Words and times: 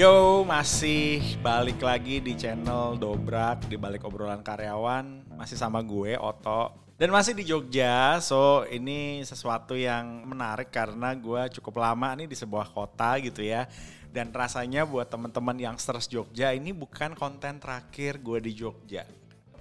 Yo, 0.00 0.48
masih 0.48 1.20
balik 1.44 1.84
lagi 1.84 2.24
di 2.24 2.32
channel 2.32 2.96
Dobrak 2.96 3.68
di 3.68 3.76
balik 3.76 4.00
obrolan 4.08 4.40
karyawan 4.40 5.28
masih 5.36 5.60
sama 5.60 5.84
gue 5.84 6.16
Oto 6.16 6.72
dan 6.96 7.12
masih 7.12 7.36
di 7.36 7.44
Jogja. 7.44 8.16
So, 8.24 8.64
ini 8.72 9.20
sesuatu 9.28 9.76
yang 9.76 10.24
menarik 10.24 10.72
karena 10.72 11.12
gue 11.12 11.52
cukup 11.52 11.84
lama 11.84 12.16
nih 12.16 12.24
di 12.24 12.32
sebuah 12.32 12.72
kota 12.72 13.20
gitu 13.20 13.44
ya. 13.44 13.68
Dan 14.08 14.32
rasanya 14.32 14.88
buat 14.88 15.12
teman-teman 15.12 15.60
yang 15.60 15.76
stres 15.76 16.08
Jogja 16.08 16.56
ini 16.56 16.72
bukan 16.72 17.12
konten 17.12 17.60
terakhir 17.60 18.24
gue 18.24 18.40
di 18.40 18.56
Jogja. 18.56 19.04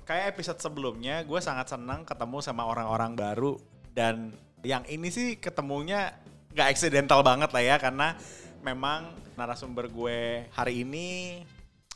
Kayak 0.07 0.39
episode 0.39 0.63
sebelumnya 0.63 1.19
gue 1.27 1.43
sangat 1.43 1.75
senang 1.75 2.07
ketemu 2.07 2.39
sama 2.39 2.63
orang-orang 2.63 3.11
baru 3.11 3.59
dan 3.91 4.31
yang 4.63 4.87
ini 4.87 5.11
sih 5.11 5.35
ketemunya 5.35 6.15
gak 6.55 6.79
accidental 6.79 7.27
banget 7.27 7.51
lah 7.51 7.63
ya 7.63 7.75
karena 7.75 8.15
memang 8.63 9.11
narasumber 9.39 9.87
gue 9.87 10.45
hari 10.51 10.83
ini 10.83 11.41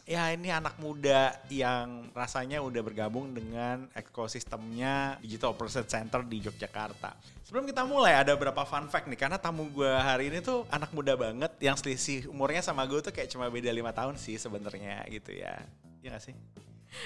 ya 0.04 0.36
ini 0.36 0.52
anak 0.52 0.76
muda 0.84 1.32
yang 1.48 2.12
rasanya 2.12 2.60
udah 2.60 2.82
bergabung 2.84 3.32
dengan 3.32 3.88
ekosistemnya 3.96 5.16
Digital 5.24 5.56
Operation 5.56 5.88
Center 5.88 6.20
di 6.28 6.44
Yogyakarta. 6.44 7.16
Sebelum 7.48 7.64
kita 7.64 7.88
mulai 7.88 8.20
ada 8.20 8.36
beberapa 8.36 8.68
fun 8.68 8.92
fact 8.92 9.08
nih 9.08 9.20
karena 9.20 9.40
tamu 9.40 9.68
gue 9.72 9.88
hari 9.88 10.28
ini 10.28 10.44
tuh 10.44 10.68
anak 10.68 10.92
muda 10.92 11.16
banget 11.16 11.52
yang 11.64 11.80
selisih 11.80 12.28
umurnya 12.28 12.60
sama 12.60 12.84
gue 12.84 13.00
tuh 13.00 13.16
kayak 13.16 13.32
cuma 13.32 13.48
beda 13.48 13.72
lima 13.72 13.96
tahun 13.96 14.20
sih 14.20 14.36
sebenarnya 14.36 15.08
gitu 15.08 15.32
ya. 15.32 15.64
Iya 16.04 16.20
gak 16.20 16.24
sih? 16.24 16.36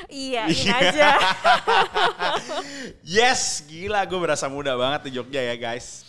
Iya, 0.09 0.43
ini 0.51 0.67
aja. 0.67 1.09
yes, 3.19 3.63
gila 3.69 4.03
gue 4.03 4.19
berasa 4.19 4.49
muda 4.49 4.73
banget 4.73 5.09
di 5.09 5.11
Jogja 5.21 5.41
ya 5.41 5.55
guys. 5.55 6.06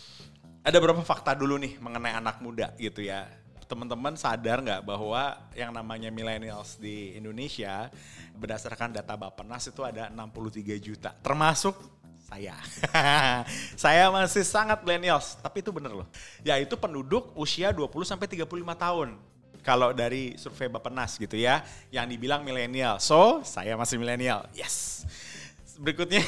Ada 0.69 0.85
beberapa 0.85 1.01
fakta 1.01 1.33
dulu 1.33 1.57
nih 1.57 1.81
mengenai 1.81 2.13
anak 2.13 2.45
muda 2.45 2.77
gitu 2.77 3.01
ya 3.01 3.25
teman-teman 3.69 4.17
sadar 4.17 4.65
nggak 4.65 4.81
bahwa 4.85 5.37
yang 5.53 5.73
namanya 5.73 6.09
millennials 6.09 6.81
di 6.81 7.17
Indonesia 7.17 7.93
berdasarkan 8.37 8.97
data 8.97 9.13
Bappenas 9.17 9.69
itu 9.69 9.85
ada 9.85 10.09
63 10.09 10.77
juta, 10.81 11.13
termasuk 11.21 11.77
saya. 12.29 12.57
saya 13.85 14.09
masih 14.09 14.45
sangat 14.45 14.81
millennials, 14.85 15.37
tapi 15.41 15.61
itu 15.61 15.69
bener 15.73 15.93
loh. 15.93 16.09
Yaitu 16.41 16.77
penduduk 16.81 17.33
usia 17.37 17.73
20 17.73 17.89
sampai 18.05 18.29
35 18.29 18.49
tahun. 18.73 19.21
Kalau 19.61 19.93
dari 19.93 20.37
survei 20.41 20.73
Bappenas 20.73 21.21
gitu 21.21 21.37
ya, 21.37 21.61
yang 21.93 22.09
dibilang 22.09 22.41
milenial. 22.41 22.97
So, 23.01 23.45
saya 23.45 23.77
masih 23.77 24.01
milenial. 24.01 24.49
Yes. 24.57 25.05
Berikutnya 25.79 26.19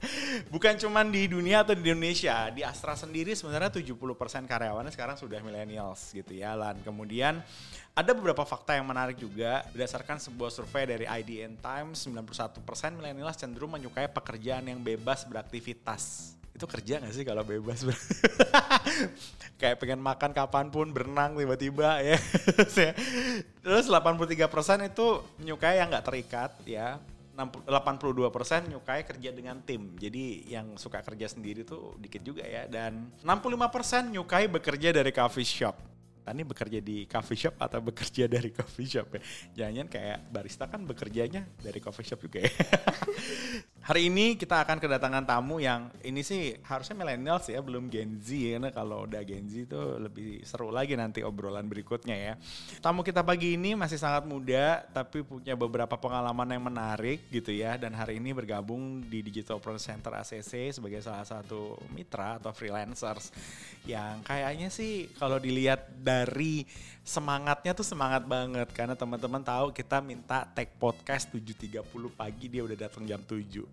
bukan 0.52 0.74
cuma 0.80 1.04
di 1.04 1.28
dunia 1.28 1.60
atau 1.60 1.76
di 1.76 1.84
Indonesia, 1.84 2.48
di 2.48 2.64
Astra 2.64 2.96
sendiri 2.96 3.36
sebenarnya 3.36 3.68
70% 3.68 3.92
karyawannya 4.48 4.92
sekarang 4.92 5.20
sudah 5.20 5.40
millennials 5.44 6.16
gitu 6.16 6.32
ya. 6.32 6.56
Dan 6.56 6.80
kemudian 6.80 7.44
ada 7.96 8.10
beberapa 8.16 8.44
fakta 8.44 8.76
yang 8.76 8.88
menarik 8.88 9.20
juga 9.20 9.64
berdasarkan 9.72 10.20
sebuah 10.20 10.48
survei 10.52 10.84
dari 10.88 11.04
IDN 11.04 11.60
Times 11.60 12.08
91% 12.08 12.64
millennials 12.96 13.36
cenderung 13.36 13.72
menyukai 13.72 14.08
pekerjaan 14.08 14.64
yang 14.68 14.80
bebas 14.80 15.28
beraktivitas. 15.28 16.32
Itu 16.56 16.64
kerja 16.64 17.04
gak 17.04 17.12
sih 17.12 17.24
kalau 17.24 17.44
bebas? 17.44 17.84
Kayak 19.60 19.76
pengen 19.76 20.00
makan 20.00 20.32
kapan 20.32 20.72
pun, 20.72 20.88
berenang 20.88 21.36
tiba-tiba 21.36 22.00
ya. 22.00 22.16
Terus 23.64 23.84
83% 23.92 24.48
itu 24.88 25.06
menyukai 25.36 25.84
yang 25.84 25.92
gak 25.92 26.08
terikat 26.08 26.52
ya 26.64 26.96
82% 27.36 28.72
nyukai 28.72 29.04
kerja 29.04 29.30
dengan 29.30 29.60
tim. 29.60 29.92
Jadi 30.00 30.48
yang 30.48 30.80
suka 30.80 31.04
kerja 31.04 31.28
sendiri 31.28 31.62
tuh 31.68 32.00
dikit 32.00 32.24
juga 32.24 32.42
ya. 32.48 32.64
Dan 32.64 33.12
65% 33.20 34.16
nyukai 34.16 34.48
bekerja 34.48 34.96
dari 34.96 35.12
coffee 35.12 35.44
shop. 35.44 35.95
Tani 36.26 36.42
bekerja 36.42 36.82
di 36.82 37.06
coffee 37.06 37.38
shop 37.38 37.54
atau 37.62 37.78
bekerja 37.78 38.26
dari 38.26 38.50
coffee 38.50 38.90
shop 38.90 39.14
ya? 39.14 39.22
Jangan 39.62 39.86
kayak 39.86 40.18
barista 40.26 40.66
kan 40.66 40.82
bekerjanya 40.82 41.46
dari 41.62 41.78
coffee 41.78 42.02
shop 42.02 42.26
juga 42.26 42.42
ya. 42.42 42.50
Hari 43.86 44.10
ini 44.10 44.34
kita 44.34 44.66
akan 44.66 44.82
kedatangan 44.82 45.22
tamu 45.22 45.62
yang 45.62 45.86
ini 46.02 46.26
sih 46.26 46.58
harusnya 46.66 46.98
millennials 46.98 47.46
ya, 47.46 47.62
belum 47.62 47.86
Gen 47.86 48.18
Z 48.18 48.34
ya. 48.34 48.58
Karena 48.58 48.74
kalau 48.74 49.06
udah 49.06 49.22
Gen 49.22 49.46
Z 49.46 49.70
itu 49.70 49.78
lebih 50.02 50.42
seru 50.42 50.74
lagi 50.74 50.98
nanti 50.98 51.22
obrolan 51.22 51.70
berikutnya 51.70 52.16
ya. 52.18 52.34
Tamu 52.82 53.06
kita 53.06 53.22
pagi 53.22 53.54
ini 53.54 53.78
masih 53.78 53.94
sangat 53.94 54.26
muda 54.26 54.82
tapi 54.90 55.22
punya 55.22 55.54
beberapa 55.54 55.94
pengalaman 55.94 56.58
yang 56.58 56.66
menarik 56.66 57.22
gitu 57.30 57.54
ya. 57.54 57.78
Dan 57.78 57.94
hari 57.94 58.18
ini 58.18 58.34
bergabung 58.34 59.06
di 59.06 59.22
Digital 59.22 59.62
Pro 59.62 59.78
Center 59.78 60.10
ACC 60.18 60.74
sebagai 60.74 60.98
salah 61.06 61.22
satu 61.22 61.78
mitra 61.94 62.42
atau 62.42 62.50
freelancers 62.50 63.30
yang 63.86 64.18
kayaknya 64.26 64.66
sih 64.66 65.06
kalau 65.14 65.38
dilihat 65.38 65.94
dari 66.02 66.15
semangatnya 67.04 67.76
tuh 67.76 67.84
semangat 67.84 68.24
banget 68.24 68.68
karena 68.72 68.94
teman-teman 68.96 69.42
tahu 69.42 69.74
kita 69.74 70.00
minta 70.00 70.48
tag 70.54 70.72
podcast 70.80 71.28
7.30 71.34 71.82
pagi 72.14 72.46
dia 72.48 72.62
udah 72.64 72.78
datang 72.78 73.04
jam 73.04 73.20
7. 73.20 73.66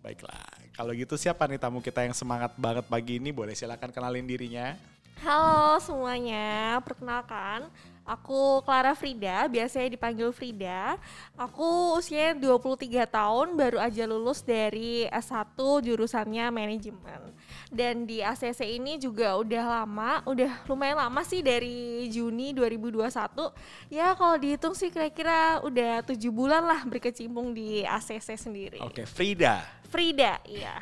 Baiklah, 0.00 0.48
kalau 0.72 0.96
gitu 0.96 1.20
siapa 1.20 1.44
nih 1.44 1.60
tamu 1.60 1.84
kita 1.84 2.00
yang 2.08 2.16
semangat 2.16 2.56
banget 2.56 2.88
pagi 2.88 3.20
ini? 3.20 3.36
Boleh 3.36 3.52
silakan 3.52 3.92
kenalin 3.92 4.24
dirinya. 4.24 4.72
Halo 5.20 5.76
semuanya, 5.84 6.80
perkenalkan 6.80 7.68
Aku 8.08 8.64
Clara 8.64 8.96
Frida, 8.96 9.44
biasanya 9.52 9.92
dipanggil 9.92 10.32
Frida. 10.32 10.96
Aku 11.36 11.92
usianya 12.00 12.40
23 12.40 13.04
tahun, 13.04 13.52
baru 13.52 13.76
aja 13.84 14.08
lulus 14.08 14.40
dari 14.40 15.04
S1 15.12 15.60
jurusannya 15.60 16.48
manajemen. 16.48 17.36
Dan 17.68 18.08
di 18.08 18.24
ACC 18.24 18.64
ini 18.80 18.96
juga 18.96 19.36
udah 19.36 19.84
lama, 19.84 20.24
udah 20.24 20.64
lumayan 20.64 21.04
lama 21.04 21.20
sih 21.20 21.44
dari 21.44 22.08
Juni 22.08 22.56
2021. 22.56 23.52
Ya 23.92 24.16
kalau 24.16 24.40
dihitung 24.40 24.72
sih 24.72 24.88
kira-kira 24.88 25.60
udah 25.60 26.00
tujuh 26.08 26.32
bulan 26.32 26.64
lah 26.64 26.80
berkecimpung 26.88 27.52
di 27.52 27.84
ACC 27.84 28.40
sendiri. 28.40 28.80
Oke, 28.80 29.04
Frida. 29.04 29.68
Frida, 29.84 30.40
iya 30.48 30.80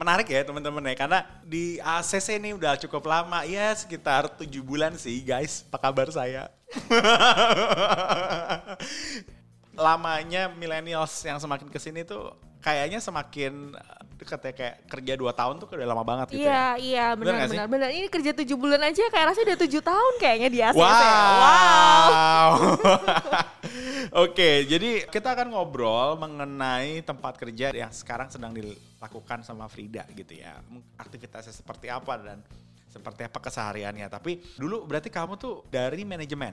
menarik 0.00 0.32
ya 0.32 0.40
teman-teman 0.48 0.80
ya 0.88 0.96
karena 0.96 1.20
di 1.44 1.76
ACC 1.76 2.40
ini 2.40 2.56
udah 2.56 2.80
cukup 2.80 3.04
lama 3.04 3.44
ya 3.44 3.68
sekitar 3.76 4.32
tujuh 4.32 4.64
bulan 4.64 4.96
sih 4.96 5.20
guys 5.20 5.60
apa 5.68 5.76
kabar 5.76 6.08
saya 6.08 6.48
lamanya 9.76 10.48
millennials 10.56 11.12
yang 11.20 11.36
semakin 11.36 11.68
ke 11.68 11.76
sini 11.76 12.00
tuh 12.08 12.32
kayaknya 12.64 12.96
semakin 12.96 13.76
dekat 14.20 14.40
ya 14.40 14.52
kayak 14.52 14.76
kerja 14.88 15.12
dua 15.20 15.32
tahun 15.36 15.60
tuh 15.60 15.68
udah 15.68 15.88
lama 15.88 16.04
banget 16.04 16.36
gitu 16.36 16.44
iya, 16.44 16.76
ya. 16.76 16.76
Iya 16.76 17.06
benar 17.16 17.48
benar 17.48 17.66
benar. 17.72 17.88
Ini 17.88 18.08
kerja 18.12 18.36
tujuh 18.36 18.56
bulan 18.60 18.80
aja 18.84 19.04
kayak 19.08 19.32
rasanya 19.32 19.46
udah 19.52 19.60
tujuh 19.64 19.80
tahun 19.80 20.12
kayaknya 20.20 20.48
di 20.52 20.60
ACC. 20.60 20.76
Wow. 20.76 20.92
wow. 21.40 22.52
Oke, 24.28 24.68
jadi 24.68 25.08
kita 25.08 25.32
akan 25.32 25.56
ngobrol 25.56 26.20
mengenai 26.20 27.00
tempat 27.00 27.40
kerja 27.40 27.72
yang 27.72 27.88
sekarang 27.96 28.28
sedang 28.28 28.52
dilakukan 29.00 29.40
sama 29.40 29.64
Frida 29.72 30.04
gitu 30.12 30.36
ya. 30.36 30.60
Aktivitasnya 31.00 31.56
seperti 31.56 31.88
apa 31.88 32.20
dan 32.20 32.44
seperti 32.84 33.24
apa 33.24 33.40
kesehariannya. 33.40 34.04
Tapi 34.12 34.60
dulu 34.60 34.84
berarti 34.84 35.08
kamu 35.08 35.40
tuh 35.40 35.64
dari 35.72 36.04
manajemen. 36.04 36.52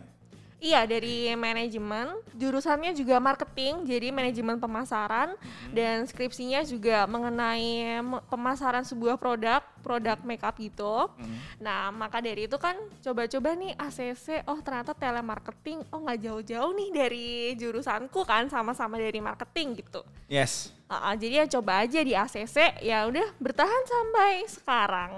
Iya 0.58 0.90
dari 0.90 1.30
manajemen, 1.38 2.18
jurusannya 2.34 2.90
juga 2.98 3.22
marketing, 3.22 3.86
jadi 3.86 4.10
manajemen 4.10 4.58
pemasaran 4.58 5.38
hmm. 5.38 5.70
dan 5.70 6.02
skripsinya 6.10 6.66
juga 6.66 7.06
mengenai 7.06 8.02
pemasaran 8.26 8.82
sebuah 8.82 9.22
produk, 9.22 9.62
produk 9.86 10.18
makeup 10.26 10.58
gitu. 10.58 11.14
Hmm. 11.14 11.38
Nah 11.62 11.94
maka 11.94 12.26
dari 12.26 12.50
itu 12.50 12.58
kan 12.58 12.74
coba-coba 13.06 13.54
nih 13.54 13.78
ACC, 13.78 14.50
oh 14.50 14.58
ternyata 14.66 14.98
telemarketing, 14.98 15.86
oh 15.94 16.02
nggak 16.02 16.26
jauh-jauh 16.26 16.74
nih 16.74 16.90
dari 16.90 17.28
jurusanku 17.54 18.26
kan, 18.26 18.50
sama-sama 18.50 18.98
dari 18.98 19.22
marketing 19.22 19.86
gitu. 19.86 20.02
Yes. 20.26 20.74
Uh, 20.90 21.14
jadi 21.14 21.46
ya 21.46 21.62
coba 21.62 21.86
aja 21.86 22.02
di 22.02 22.18
ACC, 22.18 22.82
ya 22.82 23.06
udah 23.06 23.30
bertahan 23.38 23.84
sampai 23.86 24.32
sekarang. 24.50 25.12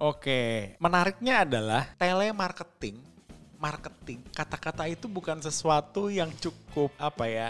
Oke, 0.00 0.74
menariknya 0.82 1.44
adalah 1.46 1.86
telemarketing 2.00 3.09
marketing, 3.60 4.24
kata-kata 4.32 4.88
itu 4.88 5.04
bukan 5.04 5.36
sesuatu 5.44 6.08
yang 6.08 6.32
cukup 6.40 6.88
apa 6.96 7.28
ya 7.28 7.48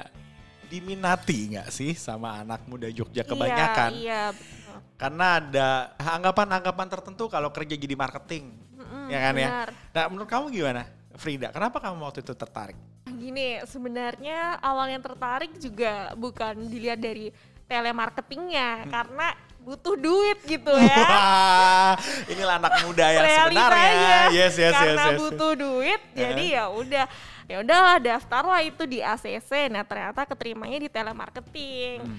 diminati 0.66 1.54
nggak 1.54 1.70
sih 1.70 1.94
sama 1.94 2.42
anak 2.42 2.66
muda 2.66 2.90
Jogja 2.90 3.22
iya, 3.22 3.30
kebanyakan? 3.30 3.90
Iya, 3.94 4.22
iya 4.34 4.76
Karena 4.98 5.40
ada 5.40 5.68
anggapan-anggapan 5.96 6.88
tertentu 6.90 7.30
kalau 7.30 7.48
kerja 7.54 7.78
jadi 7.78 7.94
marketing, 7.96 8.52
mm-hmm, 8.76 9.04
ya 9.08 9.18
kan 9.18 9.34
ya? 9.34 9.48
benar. 9.48 9.68
ya. 9.70 9.94
Nah, 9.96 10.04
menurut 10.12 10.28
kamu 10.28 10.44
gimana, 10.52 10.82
Frida? 11.16 11.48
Kenapa 11.54 11.78
kamu 11.80 12.04
waktu 12.04 12.20
itu 12.20 12.34
tertarik? 12.36 12.76
Gini, 13.08 13.64
sebenarnya 13.64 14.60
awal 14.60 14.92
yang 14.92 15.00
tertarik 15.00 15.56
juga 15.56 16.12
bukan 16.18 16.68
dilihat 16.68 17.00
dari 17.00 17.32
telemarketingnya, 17.64 18.84
hmm. 18.84 18.90
karena 18.92 19.26
butuh 19.70 19.94
duit 19.94 20.38
gitu 20.50 20.74
ya. 20.74 20.98
Wah, 21.06 21.94
inilah 22.26 22.58
anak 22.58 22.74
muda 22.82 23.06
yang 23.06 23.26
sebenarnya. 23.30 24.18
Yes, 24.34 24.54
yes, 24.58 24.74
Karena 24.74 24.90
yes, 24.90 24.98
yes, 24.98 25.18
butuh 25.22 25.52
duit, 25.54 26.00
uh. 26.02 26.14
jadi 26.18 26.44
ya 26.58 26.64
udah 26.74 27.06
ya 27.46 27.56
udahlah 27.62 27.96
daftarlah 28.02 28.60
itu 28.66 28.82
di 28.86 28.98
ACC. 28.98 29.70
Nah 29.70 29.86
ternyata 29.86 30.26
keterimanya 30.26 30.78
di 30.82 30.88
telemarketing. 30.90 32.02
Hmm. 32.02 32.18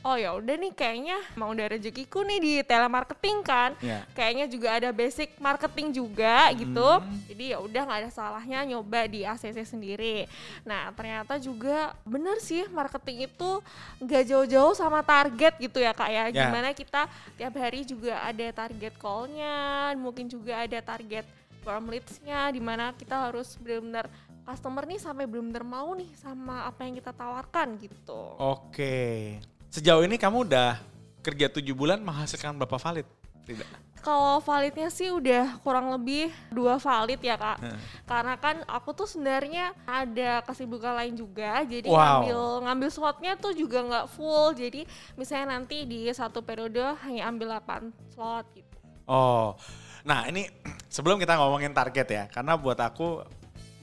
Oh 0.00 0.14
ya 0.14 0.30
udah 0.32 0.54
nih 0.54 0.72
kayaknya 0.72 1.18
mau 1.34 1.50
udah 1.50 1.66
rezekiku 1.68 2.22
nih 2.22 2.38
di 2.38 2.52
telemarketing 2.62 3.38
kan 3.40 3.74
Iya. 3.78 4.06
kayaknya 4.12 4.46
juga 4.46 4.68
ada 4.72 4.90
basic 4.90 5.34
marketing 5.38 5.90
juga 5.92 6.48
gitu 6.52 6.88
Hmm. 6.98 7.18
jadi 7.26 7.44
ya 7.52 7.58
udah 7.58 7.82
nggak 7.82 8.00
ada 8.00 8.10
salahnya 8.10 8.62
nyoba 8.64 9.04
di 9.04 9.22
ACC 9.22 9.58
sendiri 9.64 10.30
nah 10.62 10.88
ternyata 10.90 11.36
juga 11.36 11.76
bener 12.02 12.38
sih 12.38 12.64
marketing 12.68 13.26
itu 13.26 13.50
nggak 13.98 14.22
jauh-jauh 14.24 14.72
sama 14.72 15.02
target 15.02 15.58
gitu 15.58 15.78
ya 15.78 15.90
kak 15.90 16.08
ya 16.08 16.24
Ya. 16.28 16.46
gimana 16.46 16.70
kita 16.72 17.04
tiap 17.34 17.54
hari 17.54 17.82
juga 17.82 18.20
ada 18.20 18.46
target 18.50 18.94
call-nya 18.96 19.56
mungkin 19.94 20.26
juga 20.26 20.60
ada 20.60 20.78
target 20.78 21.26
warm 21.60 21.88
leads-nya 21.88 22.48
di 22.48 22.58
mana 22.58 22.92
kita 22.92 23.28
harus 23.28 23.56
benar-benar 23.56 24.06
customer 24.42 24.86
nih 24.86 24.96
sampai 24.96 25.26
benar-benar 25.26 25.60
mau 25.62 25.92
nih 25.92 26.08
sama 26.14 26.64
apa 26.64 26.80
yang 26.82 26.96
kita 26.96 27.12
tawarkan 27.12 27.76
gitu 27.76 28.16
Oke. 28.38 29.36
Sejauh 29.68 30.00
ini 30.00 30.16
kamu 30.16 30.48
udah 30.48 30.80
kerja 31.20 31.52
tujuh 31.52 31.76
bulan 31.76 32.00
menghasilkan 32.00 32.56
berapa 32.56 32.80
valid? 32.80 33.04
Tidak. 33.44 33.68
Kalau 33.98 34.40
validnya 34.40 34.88
sih 34.88 35.10
udah 35.12 35.58
kurang 35.60 35.90
lebih 35.92 36.32
dua 36.48 36.80
valid 36.80 37.20
ya 37.20 37.36
kak. 37.36 37.58
Heeh. 37.60 37.78
Karena 38.08 38.34
kan 38.40 38.56
aku 38.64 38.96
tuh 38.96 39.04
sebenarnya 39.04 39.76
ada 39.84 40.40
kesibukan 40.46 40.96
lain 40.96 41.18
juga. 41.18 41.60
Jadi 41.66 41.90
Wow. 41.90 42.00
ngambil 42.00 42.40
ngambil 42.64 42.88
slotnya 42.88 43.32
tuh 43.36 43.52
juga 43.52 43.84
nggak 43.84 44.06
full. 44.08 44.56
Jadi 44.56 44.88
misalnya 45.18 45.58
nanti 45.58 45.84
di 45.84 46.08
satu 46.14 46.40
periode 46.40 46.80
hanya 47.04 47.28
ambil 47.28 47.58
8 47.60 47.92
slot 48.14 48.46
gitu. 48.56 48.76
Oh, 49.08 49.56
nah 50.04 50.24
ini 50.28 50.48
sebelum 50.94 51.20
kita 51.20 51.36
ngomongin 51.36 51.76
target 51.76 52.08
ya, 52.08 52.24
karena 52.32 52.56
buat 52.56 52.76
aku 52.80 53.24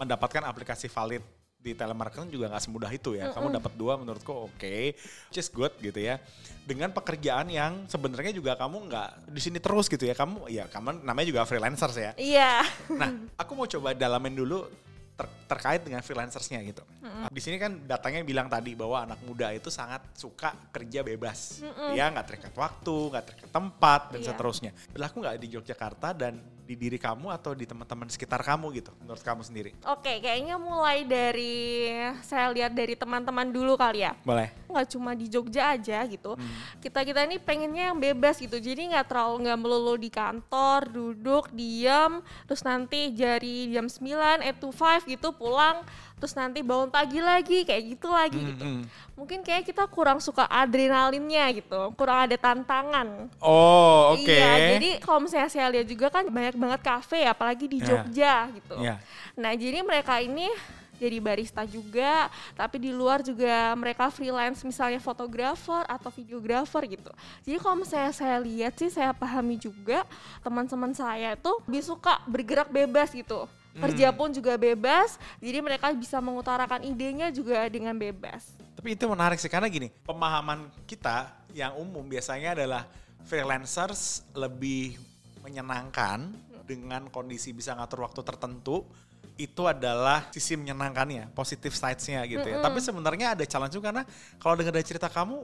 mendapatkan 0.02 0.42
aplikasi 0.46 0.90
valid 0.90 1.22
di 1.66 1.74
telemarketing 1.74 2.30
juga 2.30 2.46
nggak 2.54 2.62
semudah 2.62 2.92
itu 2.94 3.18
ya. 3.18 3.34
Kamu 3.34 3.50
dapat 3.50 3.74
dua 3.74 3.98
menurutku 3.98 4.30
oke, 4.30 4.94
just 5.34 5.50
good 5.50 5.74
gitu 5.82 5.98
ya. 5.98 6.22
Dengan 6.62 6.94
pekerjaan 6.94 7.50
yang 7.50 7.90
sebenarnya 7.90 8.30
juga 8.30 8.54
kamu 8.54 8.86
nggak 8.86 9.10
di 9.34 9.42
sini 9.42 9.58
terus 9.58 9.90
gitu 9.90 10.06
ya. 10.06 10.14
Kamu 10.14 10.46
ya 10.46 10.70
kamu 10.70 11.02
namanya 11.02 11.26
juga 11.26 11.42
freelancers 11.50 11.98
ya. 11.98 12.12
Iya. 12.22 12.62
Nah, 12.94 13.10
aku 13.34 13.58
mau 13.58 13.66
coba 13.66 13.98
dalamin 13.98 14.38
dulu 14.38 14.70
ter- 15.18 15.34
terkait 15.50 15.82
dengan 15.82 16.06
freelancersnya 16.06 16.62
gitu. 16.62 16.86
Di 17.34 17.42
sini 17.42 17.58
kan 17.58 17.82
datanya 17.90 18.22
bilang 18.22 18.46
tadi 18.46 18.78
bahwa 18.78 19.02
anak 19.02 19.18
muda 19.26 19.50
itu 19.50 19.74
sangat 19.74 20.06
suka 20.14 20.54
kerja 20.70 21.02
bebas, 21.02 21.66
ya 21.98 22.14
nggak 22.14 22.26
terikat 22.30 22.54
waktu, 22.54 22.98
nggak 23.10 23.24
terikat 23.26 23.50
tempat 23.50 24.02
dan 24.14 24.20
Iya. 24.22 24.28
seterusnya. 24.30 24.72
Berlaku 24.94 25.16
nggak 25.26 25.36
di 25.42 25.48
Yogyakarta 25.50 26.14
dan 26.14 26.38
di 26.66 26.74
diri 26.74 26.98
kamu 26.98 27.30
atau 27.30 27.54
di 27.54 27.70
teman-teman 27.70 28.10
sekitar 28.10 28.42
kamu 28.42 28.74
gitu, 28.82 28.92
menurut 28.98 29.22
kamu 29.22 29.46
sendiri? 29.46 29.72
Oke, 29.86 30.18
kayaknya 30.18 30.58
mulai 30.58 31.06
dari 31.06 31.94
saya 32.26 32.50
lihat 32.50 32.74
dari 32.74 32.98
teman-teman 32.98 33.54
dulu 33.54 33.78
kali 33.78 34.02
ya. 34.02 34.18
Boleh. 34.26 34.50
nggak 34.76 34.92
cuma 34.92 35.16
di 35.16 35.32
Jogja 35.32 35.72
aja 35.72 36.04
gitu. 36.04 36.36
Kita 36.84 37.08
kita 37.08 37.24
ini 37.24 37.40
pengennya 37.40 37.96
yang 37.96 37.98
bebas 38.02 38.36
gitu. 38.44 38.60
Jadi 38.60 38.92
nggak 38.92 39.08
terlalu 39.08 39.48
nggak 39.48 39.60
melulu 39.62 39.96
di 39.96 40.12
kantor, 40.12 40.92
duduk, 40.92 41.48
diam, 41.56 42.20
terus 42.44 42.60
nanti 42.68 43.16
jari 43.16 43.72
jam 43.72 43.88
9, 43.88 44.44
8 44.44 44.60
to 44.60 44.76
5 44.76 45.08
gitu 45.08 45.32
pulang, 45.32 45.80
terus 46.16 46.32
nanti 46.34 46.64
bangun 46.64 46.88
pagi 46.88 47.20
lagi 47.20 47.68
kayak 47.68 47.84
gitu 47.96 48.08
lagi 48.08 48.40
gitu. 48.40 48.64
Mm-mm. 48.64 48.88
Mungkin 49.20 49.44
kayak 49.44 49.68
kita 49.68 49.84
kurang 49.92 50.24
suka 50.24 50.48
adrenalinnya 50.48 51.48
gitu, 51.56 51.92
kurang 52.00 52.28
ada 52.28 52.36
tantangan. 52.40 53.32
Oh, 53.44 54.16
oke. 54.16 54.28
Iya, 54.28 54.76
jadi 54.76 54.90
kalau 55.04 55.24
misalnya 55.28 55.52
saya 55.52 55.68
lihat 55.72 55.88
juga 55.88 56.08
kan 56.12 56.28
banyak 56.28 56.56
banget 56.56 56.82
kafe 56.84 57.28
apalagi 57.28 57.68
di 57.68 57.80
Iya. 57.84 57.88
Jogja 57.88 58.36
gitu. 58.56 58.76
Iya. 58.80 58.96
Nah, 59.36 59.52
jadi 59.56 59.80
mereka 59.84 60.20
ini 60.24 60.48
jadi 60.96 61.20
barista 61.20 61.68
juga, 61.68 62.32
tapi 62.56 62.80
di 62.80 62.92
luar 62.96 63.20
juga 63.20 63.76
mereka 63.76 64.08
freelance 64.08 64.64
misalnya 64.64 65.04
fotografer 65.04 65.84
atau 65.92 66.08
videografer 66.08 66.88
gitu. 66.88 67.12
Jadi 67.44 67.58
kalau 67.60 67.84
misalnya 67.84 68.16
saya 68.16 68.40
lihat 68.40 68.80
sih 68.80 68.88
saya 68.88 69.12
pahami 69.12 69.60
juga 69.60 70.08
teman-teman 70.40 70.96
saya 70.96 71.36
itu 71.36 71.52
lebih 71.68 71.84
suka 71.84 72.24
bergerak 72.24 72.72
bebas 72.72 73.12
gitu. 73.12 73.44
Kerja 73.76 74.08
pun 74.16 74.32
juga 74.32 74.56
bebas, 74.56 75.20
jadi 75.44 75.60
mereka 75.60 75.92
bisa 75.92 76.24
mengutarakan 76.24 76.88
idenya 76.88 77.28
juga 77.28 77.68
dengan 77.68 77.92
bebas. 77.92 78.56
Tapi 78.80 78.96
itu 78.96 79.04
menarik 79.04 79.36
sih 79.36 79.52
karena 79.52 79.68
gini, 79.68 79.92
pemahaman 80.08 80.72
kita 80.88 81.28
yang 81.52 81.76
umum 81.76 82.08
biasanya 82.08 82.56
adalah 82.56 82.88
freelancers 83.28 84.24
lebih 84.32 84.96
menyenangkan 85.44 86.32
dengan 86.64 87.12
kondisi 87.12 87.52
bisa 87.52 87.76
ngatur 87.76 88.08
waktu 88.08 88.22
tertentu 88.24 88.88
itu 89.36 89.68
adalah 89.68 90.32
sisi 90.32 90.56
menyenangkannya, 90.56 91.36
positive 91.36 91.76
sides-nya 91.76 92.24
gitu 92.24 92.48
ya. 92.48 92.64
Tapi 92.64 92.80
sebenarnya 92.80 93.36
ada 93.36 93.44
challenge 93.44 93.76
juga 93.76 93.92
karena 93.92 94.04
kalau 94.40 94.56
dengar 94.56 94.72
dari 94.72 94.88
cerita 94.88 95.12
kamu 95.12 95.44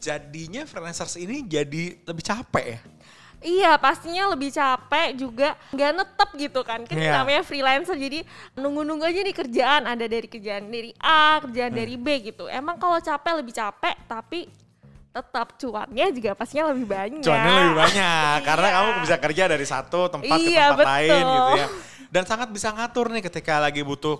jadinya 0.00 0.64
freelancers 0.64 1.20
ini 1.20 1.44
jadi 1.44 2.00
lebih 2.08 2.24
capek 2.24 2.66
ya. 2.78 2.80
Iya 3.38 3.78
pastinya 3.78 4.26
lebih 4.28 4.50
capek 4.50 5.14
juga 5.14 5.54
nggak 5.70 5.90
netep 5.94 6.30
gitu 6.36 6.60
kan 6.60 6.82
kan 6.82 6.92
Iya. 6.92 7.12
namanya 7.16 7.42
freelancer 7.42 7.94
jadi 7.94 8.26
nunggu-nunggu 8.52 9.04
aja 9.04 9.20
nih 9.20 9.30
kerjaan 9.32 9.82
ada 9.86 10.04
dari 10.04 10.26
kerjaan 10.26 10.66
dari 10.66 10.90
A 10.98 11.38
kerjaan 11.40 11.70
Hmm. 11.70 11.78
dari 11.78 11.94
B 11.94 12.06
gitu 12.24 12.44
emang 12.46 12.76
kalau 12.76 12.98
capek 12.98 13.38
lebih 13.38 13.54
capek 13.54 13.94
tapi 14.04 14.50
tetap 15.08 15.54
cuannya 15.54 16.06
juga 16.10 16.30
pastinya 16.32 16.70
lebih 16.70 16.84
banyak 16.84 17.22
Cuannya 17.22 17.52
lebih 17.62 17.74
banyak 17.76 18.36
karena 18.48 18.66
Iya. 18.66 18.76
kamu 18.76 18.88
bisa 19.02 19.16
kerja 19.18 19.44
dari 19.46 19.66
satu 19.66 20.00
tempat 20.08 20.34
ke 20.36 20.42
Iya, 20.44 20.64
tempat 20.68 20.86
lain 20.88 21.08
betul. 21.08 21.30
gitu 21.30 21.52
ya. 21.54 21.66
Dan 22.08 22.22
sangat 22.24 22.48
bisa 22.48 22.68
ngatur 22.70 23.06
nih 23.08 23.22
ketika 23.22 23.54
lagi 23.58 23.82
butuh 23.82 24.16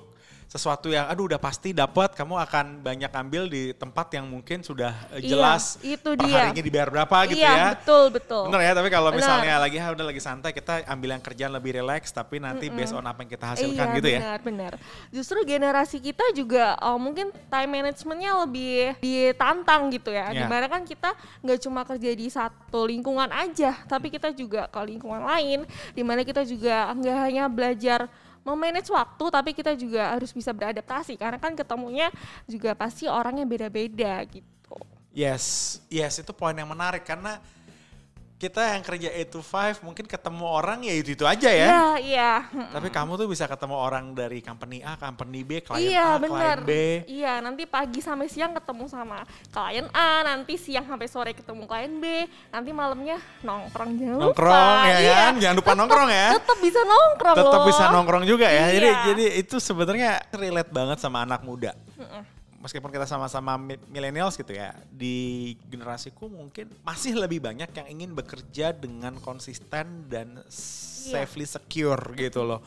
sesuatu 0.49 0.89
yang 0.89 1.05
aduh 1.05 1.29
udah 1.29 1.37
pasti 1.37 1.77
dapat 1.77 2.17
kamu 2.17 2.41
akan 2.41 2.81
banyak 2.81 3.13
ambil 3.13 3.53
di 3.53 3.77
tempat 3.77 4.09
yang 4.17 4.25
mungkin 4.25 4.65
sudah 4.65 4.97
eh, 5.13 5.21
Iya, 5.21 5.37
jelas 5.37 5.77
itu 5.85 6.09
per 6.17 6.25
dia. 6.25 6.49
harinya 6.49 6.65
dibayar 6.65 6.89
berapa 6.89 7.17
gitu 7.29 7.45
iya 7.45 7.53
ya. 7.53 7.69
betul 7.77 8.05
betul 8.09 8.45
Bener 8.49 8.61
ya, 8.65 8.73
tapi 8.73 8.89
kalau 8.89 9.13
Benar. 9.13 9.21
misalnya 9.21 9.55
lagi 9.61 9.77
"Ah, 9.77 9.93
udah 9.93 10.07
lagi 10.09 10.23
santai 10.25 10.57
kita 10.57 10.89
ambil 10.89 11.13
yang 11.13 11.21
kerjaan 11.21 11.53
lebih 11.53 11.77
relax 11.77 12.09
tapi 12.09 12.41
nanti 12.41 12.73
based 12.73 12.97
on 12.97 13.05
apa 13.05 13.29
yang 13.29 13.31
kita 13.37 13.45
hasilkan 13.45 13.87
iya, 13.93 13.97
gitu 14.01 14.09
ya. 14.09 14.21
benar, 14.25 14.41
benar. 14.41 14.73
Justru 15.13 15.39
generasi 15.45 16.01
kita 16.01 16.25
juga 16.33 16.81
oh, 16.81 16.97
mungkin 16.97 17.29
time 17.53 17.69
managementnya 17.69 18.33
lebih 18.41 18.97
ditantang 19.05 19.93
gitu 19.93 20.09
ya. 20.17 20.33
Iya. 20.33 20.41
Di 20.41 20.45
mana 20.49 20.67
kan 20.73 20.83
kita 20.89 21.13
nggak 21.45 21.59
cuma 21.61 21.85
kerja 21.85 22.11
di 22.17 22.27
satu 22.33 22.89
lingkungan 22.89 23.29
aja, 23.29 23.77
tapi 23.85 24.09
kita 24.09 24.33
juga 24.33 24.65
ke 24.65 24.81
lingkungan 24.81 25.21
lain. 25.29 25.69
Di 25.93 26.01
mana 26.01 26.25
kita 26.25 26.41
juga 26.49 26.89
nggak 26.97 27.17
hanya 27.29 27.45
belajar 27.53 28.09
memanage 28.49 28.89
waktu, 28.89 29.25
tapi 29.29 29.51
kita 29.53 29.77
juga 29.77 30.17
harus 30.17 30.33
bisa 30.33 30.51
beradaptasi. 30.57 31.21
Karena 31.21 31.37
kan 31.37 31.53
ketemunya 31.53 32.09
juga 32.49 32.73
pasti 32.73 33.05
orangnya 33.05 33.45
beda-beda 33.45 34.25
gitu. 34.29 34.77
Yes, 35.13 35.79
yes 35.91 36.21
itu 36.23 36.33
poin 36.33 36.55
yang 36.55 36.69
menarik 36.71 37.03
karena 37.05 37.43
kita 38.39 38.63
yang 38.79 38.87
kerja 38.87 39.11
8 39.11 39.35
to 39.35 39.43
5 39.43 39.83
mungkin 39.83 40.07
ketemu 40.07 40.47
orang 40.47 40.87
ya 40.87 40.95
itu-itu 40.95 41.27
aja 41.27 41.51
ya. 41.51 41.69
Iya, 41.75 41.87
iya. 41.99 42.33
Tapi 42.71 42.87
kamu 42.87 43.19
tuh 43.19 43.27
bisa 43.27 43.51
ketemu 43.51 43.75
orang 43.75 44.15
dari 44.15 44.39
company 44.39 44.79
A, 44.79 44.95
company 44.95 45.43
B, 45.43 45.59
klien 45.59 45.91
iya 45.91 46.15
A, 46.15 46.23
benar. 46.23 46.63
klien 46.63 46.71
B. 46.71 46.73
Iya 47.11 47.43
nanti 47.43 47.67
pagi 47.67 47.99
sampai 47.99 48.31
siang 48.31 48.55
ketemu 48.55 48.87
sama 48.87 49.27
klien 49.51 49.91
A, 49.91 50.23
nanti 50.23 50.55
siang 50.55 50.87
sampai 50.87 51.11
sore 51.11 51.35
ketemu 51.35 51.67
klien 51.67 51.99
B, 51.99 52.31
nanti 52.55 52.71
malamnya 52.71 53.19
nongkrong 53.43 53.91
jangan 53.99 54.15
lupa. 54.15 54.27
Nongkrong 54.31 54.79
ya 54.87 54.99
Iya, 55.03 55.15
kan, 55.19 55.33
jangan 55.43 55.57
lupa 55.59 55.73
nongkrong 55.75 56.11
ya. 56.15 56.27
Tetap 56.39 56.59
bisa 56.63 56.81
nongkrong 56.87 57.37
Tetap 57.43 57.61
bisa 57.67 57.85
nongkrong 57.91 58.23
juga 58.23 58.47
ya. 58.47 58.71
Jadi 58.71 58.87
Iya. 58.87 59.03
jadi 59.11 59.25
itu 59.43 59.57
sebenarnya 59.59 60.23
relate 60.31 60.71
banget 60.71 61.03
sama 61.03 61.27
anak 61.27 61.43
muda. 61.43 61.75
Meskipun 62.59 62.91
kita 62.91 63.07
sama-sama 63.07 63.55
mi- 63.55 63.79
millennials 63.87 64.35
gitu 64.35 64.51
ya, 64.51 64.75
di 64.91 65.55
generasiku 65.71 66.27
mungkin 66.27 66.67
masih 66.83 67.15
lebih 67.15 67.39
banyak 67.39 67.71
yang 67.71 67.87
ingin 67.87 68.11
bekerja 68.13 68.75
dengan 68.75 69.15
konsisten 69.23 70.11
dan 70.11 70.43
Iya. 70.43 71.25
safely 71.25 71.47
secure 71.47 72.03
gitu 72.19 72.43
loh. 72.43 72.61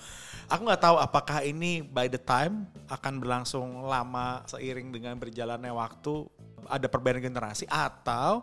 Aku 0.48 0.64
nggak 0.64 0.82
tahu 0.82 0.96
apakah 0.98 1.44
ini 1.44 1.84
by 1.84 2.08
the 2.08 2.18
time 2.18 2.66
akan 2.88 3.20
berlangsung 3.20 3.84
lama 3.84 4.42
seiring 4.48 4.90
dengan 4.90 5.14
berjalannya 5.20 5.70
waktu 5.70 6.26
ada 6.68 6.88
perbedaan 6.88 7.22
generasi 7.22 7.68
atau 7.68 8.42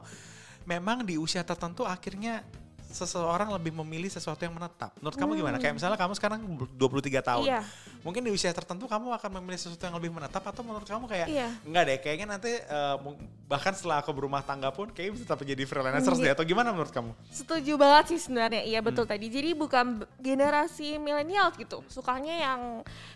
memang 0.65 1.01
di 1.03 1.17
usia 1.17 1.41
tertentu 1.41 1.83
akhirnya 1.83 2.45
seseorang 2.89 3.53
lebih 3.53 3.73
memilih 3.77 4.09
sesuatu 4.09 4.41
yang 4.41 4.53
menetap. 4.53 4.97
Menurut 4.99 5.15
kamu 5.15 5.31
gimana? 5.37 5.57
Kayak 5.57 5.77
misalnya 5.77 5.95
kamu 5.95 6.15
sekarang 6.17 6.39
23 6.75 7.21
tahun. 7.21 7.45
Iya. 7.45 7.61
Mungkin 8.01 8.23
di 8.23 8.31
usia 8.31 8.49
tertentu 8.51 8.87
kamu 8.87 9.13
akan 9.13 9.31
memilih 9.39 9.59
sesuatu 9.59 9.83
yang 9.83 9.97
lebih 9.99 10.09
menetap 10.09 10.41
atau 10.41 10.63
menurut 10.63 10.87
kamu 10.87 11.05
kayak 11.05 11.27
Iya. 11.29 11.49
enggak 11.63 11.85
deh 11.85 11.99
kayaknya 12.01 12.27
nanti 12.31 12.53
mung- 12.99 13.19
bahkan 13.45 13.73
setelah 13.73 13.99
aku 13.99 14.11
berumah 14.11 14.41
tangga 14.41 14.69
pun 14.71 14.89
kayaknya 14.89 15.13
bisa 15.15 15.25
tetap 15.27 15.41
jadi 15.41 15.63
freelancer 15.63 16.13
Iya. 16.15 16.23
deh 16.23 16.33
atau 16.33 16.45
gimana 16.45 16.69
menurut 16.71 16.91
kamu? 16.91 17.13
Setuju 17.29 17.73
banget 17.77 18.05
sih 18.15 18.21
sebenarnya, 18.23 18.63
iya 18.63 18.81
betul 18.81 19.05
Hmm. 19.05 19.13
tadi. 19.13 19.27
Jadi 19.29 19.51
bukan 19.53 19.87
generasi 20.19 20.97
milenial 20.97 21.53
gitu, 21.55 21.85
sukanya 21.87 22.35
yang 22.35 22.61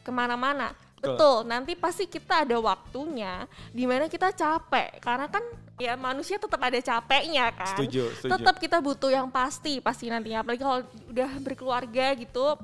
ke 0.00 0.10
mana-mana. 0.10 0.74
Betul. 0.98 1.18
Betul, 1.18 1.36
nanti 1.44 1.72
pasti 1.74 2.06
kita 2.06 2.46
ada 2.46 2.56
waktunya 2.58 3.44
di 3.70 3.84
mana 3.84 4.06
kita 4.06 4.30
capek. 4.30 4.98
Karena 4.98 5.26
kan 5.26 5.42
ya 5.82 5.98
manusia 5.98 6.38
tetap 6.38 6.62
ada 6.62 6.78
capeknya 6.78 7.50
kan. 7.50 7.74
Setuju, 7.74 8.14
setuju. 8.14 8.30
Tetap 8.38 8.56
kita 8.62 8.78
butuh 8.78 9.10
yang 9.10 9.26
pasti, 9.26 9.82
pasti 9.82 10.06
nantinya. 10.06 10.46
Apalagi 10.46 10.62
kalau 10.62 10.78
udah 11.10 11.30
berkeluarga 11.42 12.14
gitu, 12.14 12.54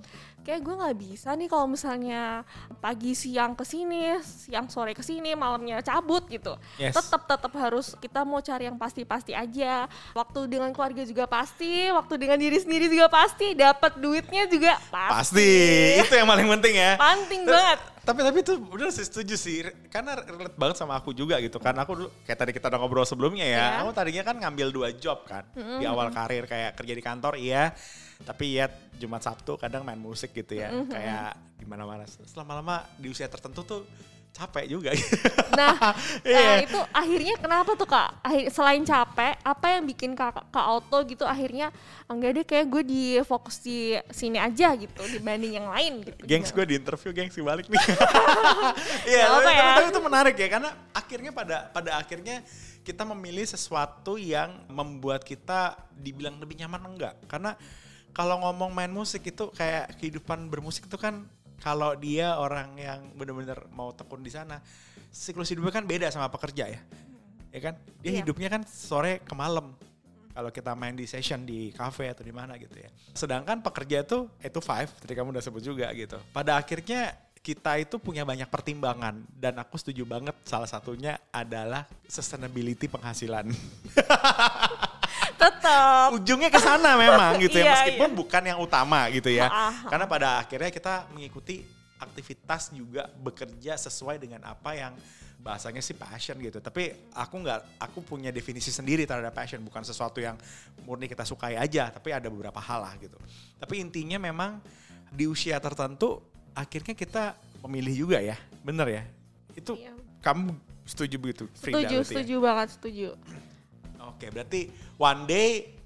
kayak 0.46 0.64
gue 0.64 0.74
nggak 0.80 0.96
bisa 0.96 1.28
nih 1.36 1.48
kalau 1.50 1.66
misalnya 1.68 2.46
pagi 2.80 3.12
siang 3.12 3.52
ke 3.52 3.68
sini, 3.68 4.16
siang 4.24 4.70
sore 4.72 4.96
ke 4.96 5.04
sini, 5.04 5.36
malamnya 5.36 5.84
cabut 5.84 6.24
gitu. 6.30 6.56
Yes. 6.80 6.96
Tetap 6.96 7.28
tetap 7.28 7.52
harus 7.58 7.92
kita 7.98 8.24
mau 8.24 8.40
cari 8.40 8.70
yang 8.70 8.78
pasti-pasti 8.80 9.36
aja. 9.36 9.90
Waktu 10.16 10.48
dengan 10.48 10.72
keluarga 10.72 11.04
juga 11.04 11.28
pasti, 11.28 11.92
waktu 11.92 12.14
dengan 12.16 12.38
diri 12.40 12.56
sendiri 12.56 12.88
juga 12.88 13.12
pasti, 13.12 13.52
dapat 13.52 14.00
duitnya 14.00 14.48
juga 14.48 14.80
pasti. 14.88 15.12
Pasti, 15.36 15.52
itu 16.00 16.14
yang 16.16 16.28
paling 16.30 16.48
penting 16.48 16.74
ya. 16.80 16.92
Penting 16.96 17.42
banget. 17.44 17.80
Tapi 18.08 18.20
tapi 18.24 18.40
itu 18.40 18.56
bener 18.56 18.88
sih 18.88 19.04
setuju 19.04 19.36
sih, 19.36 19.60
karena 19.92 20.16
relate 20.16 20.56
banget 20.56 20.80
sama 20.80 20.96
aku 20.96 21.12
juga 21.12 21.36
gitu. 21.44 21.60
Karena 21.60 21.84
aku 21.84 21.92
dulu 21.92 22.08
kayak 22.24 22.38
tadi 22.40 22.50
kita 22.56 22.72
udah 22.72 22.80
ngobrol 22.80 23.04
sebelumnya 23.04 23.44
ya, 23.44 23.60
Iya. 23.60 23.84
aku 23.84 23.90
tadinya 23.92 24.24
kan 24.24 24.36
ngambil 24.40 24.72
dua 24.72 24.88
job 24.96 25.28
kan 25.28 25.44
di 25.52 25.84
awal 25.84 26.08
karir 26.08 26.48
kayak 26.48 26.72
kerja 26.72 26.94
di 26.96 27.04
kantor 27.04 27.36
iya, 27.36 27.76
tapi 28.24 28.56
ya 28.56 28.72
Jumat 28.96 29.20
Sabtu 29.20 29.60
kadang 29.60 29.84
main 29.84 30.00
musik 30.00 30.32
gitu 30.32 30.56
ya, 30.56 30.72
kayak 30.88 31.36
di 31.60 31.68
mana-mana. 31.68 32.08
Setelah 32.08 32.64
lama 32.64 32.76
di 32.96 33.12
usia 33.12 33.28
tertentu 33.28 33.60
tuh 33.60 33.84
capek 34.32 34.64
juga. 34.70 34.90
Nah, 35.54 35.74
Iya. 36.28 36.38
nah 36.38 36.54
itu 36.62 36.80
akhirnya 36.94 37.34
kenapa 37.40 37.70
tuh 37.74 37.88
kak? 37.90 38.22
Akhir, 38.22 38.44
selain 38.54 38.82
capek, 38.86 39.34
apa 39.42 39.66
yang 39.74 39.82
bikin 39.88 40.14
kak, 40.14 40.46
kak 40.54 40.66
Auto 40.66 41.02
gitu 41.02 41.26
akhirnya 41.26 41.74
enggak 42.06 42.30
deh 42.38 42.44
kayak 42.46 42.66
gue 42.70 42.82
di 42.86 43.02
fokus 43.26 43.58
di 43.58 43.98
sini 44.14 44.38
aja 44.38 44.72
gitu 44.78 45.02
dibanding 45.10 45.58
yang 45.58 45.68
lain 45.68 46.06
gitu. 46.06 46.22
gengs 46.30 46.54
gue 46.54 46.64
di 46.64 46.74
interview 46.78 47.10
gengsi 47.10 47.42
balik 47.42 47.66
nih. 47.66 47.78
Iya, 49.08 49.24
apa 49.32 49.40
tapi, 49.42 49.50
ya. 49.52 49.64
tapi 49.74 49.88
itu 49.90 50.00
menarik 50.04 50.36
ya 50.38 50.48
karena 50.48 50.70
akhirnya 50.92 51.30
pada 51.34 51.56
pada 51.72 51.90
akhirnya 51.98 52.44
kita 52.86 53.02
memilih 53.04 53.44
sesuatu 53.44 54.16
yang 54.16 54.64
membuat 54.70 55.20
kita 55.26 55.76
dibilang 55.92 56.40
lebih 56.40 56.56
nyaman 56.62 56.94
enggak? 56.94 57.14
Karena 57.26 57.52
kalau 58.16 58.40
ngomong 58.42 58.72
main 58.72 58.90
musik 58.90 59.22
itu 59.28 59.50
kayak 59.52 59.98
kehidupan 60.00 60.48
bermusik 60.48 60.88
itu 60.88 60.96
kan 60.96 61.28
kalau 61.58 61.94
dia 61.94 62.38
orang 62.38 62.74
yang 62.78 63.00
benar-benar 63.14 63.66
mau 63.74 63.90
tekun 63.90 64.22
di 64.22 64.30
sana, 64.30 64.62
siklus 65.10 65.50
hidupnya 65.50 65.74
kan 65.74 65.84
beda 65.84 66.06
sama 66.08 66.30
pekerja 66.30 66.70
ya. 66.70 66.80
Ya 67.48 67.60
kan? 67.60 67.74
Dia 68.04 68.12
Iya. 68.12 68.18
hidupnya 68.22 68.48
kan 68.48 68.62
sore 68.68 69.20
ke 69.24 69.34
malam. 69.34 69.72
Kalau 70.30 70.54
kita 70.54 70.70
main 70.78 70.94
di 70.94 71.02
session 71.02 71.42
di 71.42 71.74
cafe 71.74 72.14
atau 72.14 72.22
di 72.22 72.30
mana 72.30 72.54
gitu 72.54 72.78
ya. 72.78 72.86
Sedangkan 73.10 73.58
pekerja 73.58 74.06
itu 74.06 74.30
8 74.38 74.54
to 74.54 74.60
5, 74.62 74.86
tadi 75.02 75.12
kamu 75.18 75.34
udah 75.34 75.42
sebut 75.42 75.62
juga 75.64 75.90
gitu. 75.90 76.14
Pada 76.30 76.54
akhirnya 76.54 77.10
kita 77.42 77.74
itu 77.80 77.98
punya 77.98 78.22
banyak 78.22 78.46
pertimbangan 78.46 79.24
dan 79.34 79.58
aku 79.58 79.74
setuju 79.80 80.06
banget 80.06 80.36
salah 80.46 80.68
satunya 80.70 81.18
adalah 81.34 81.90
sustainability 82.06 82.86
penghasilan. 82.86 83.50
Tetap. 85.38 86.08
Ujungnya 86.18 86.50
ke 86.50 86.58
sana 86.58 86.98
memang 86.98 87.38
gitu 87.38 87.62
ya, 87.62 87.64
Iya, 87.64 87.72
meskipun 87.78 88.10
iya. 88.10 88.16
bukan 88.18 88.42
yang 88.42 88.58
utama 88.58 89.06
gitu 89.14 89.30
ya. 89.30 89.46
Ah, 89.46 89.70
ah. 89.70 89.72
Karena 89.86 90.04
pada 90.10 90.28
akhirnya 90.42 90.70
kita 90.74 91.06
mengikuti 91.14 91.62
aktivitas 91.98 92.70
juga 92.74 93.06
bekerja 93.18 93.74
sesuai 93.78 94.18
dengan 94.18 94.42
apa 94.46 94.74
yang 94.74 94.94
bahasanya 95.38 95.78
sih 95.78 95.94
passion 95.94 96.34
gitu. 96.42 96.58
Tapi 96.58 96.90
aku 97.14 97.34
nggak, 97.38 97.78
aku 97.78 98.02
punya 98.02 98.34
definisi 98.34 98.74
sendiri 98.74 99.06
terhadap 99.06 99.30
passion, 99.30 99.62
bukan 99.62 99.86
sesuatu 99.86 100.18
yang 100.18 100.34
murni 100.82 101.06
kita 101.06 101.22
sukai 101.22 101.54
aja, 101.54 101.90
tapi 101.94 102.10
ada 102.10 102.26
beberapa 102.26 102.58
hal 102.58 102.82
lah 102.82 102.94
gitu. 102.98 103.14
Tapi 103.58 103.78
intinya 103.78 104.18
memang 104.18 104.58
di 105.08 105.24
usia 105.30 105.56
tertentu 105.62 106.18
akhirnya 106.52 106.92
kita 106.92 107.38
memilih 107.62 108.06
juga 108.06 108.18
ya, 108.18 108.34
bener 108.66 108.86
ya? 108.90 109.02
Itu 109.54 109.78
Iya. 109.78 109.94
kamu 110.22 110.54
setuju 110.82 111.16
begitu, 111.22 111.44
Frida? 111.54 111.86
Setuju, 111.86 111.96
ya? 111.96 112.04
setuju 112.06 112.34
banget, 112.42 112.68
setuju. 112.74 113.08
Oke, 114.18 114.34
berarti 114.34 114.66
one 114.98 115.22
day 115.30 115.78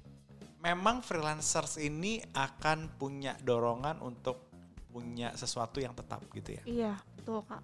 memang 0.65 1.05
freelancers 1.05 1.77
ini 1.77 2.17
akan 2.33 2.97
punya 2.97 3.37
dorongan 3.37 4.01
untuk 4.01 4.49
punya 4.89 5.29
sesuatu 5.37 5.77
yang 5.77 5.93
tetap 5.93 6.25
gitu 6.33 6.57
ya. 6.57 6.63
Iya, 6.65 6.93
betul 7.13 7.45
kak. 7.45 7.61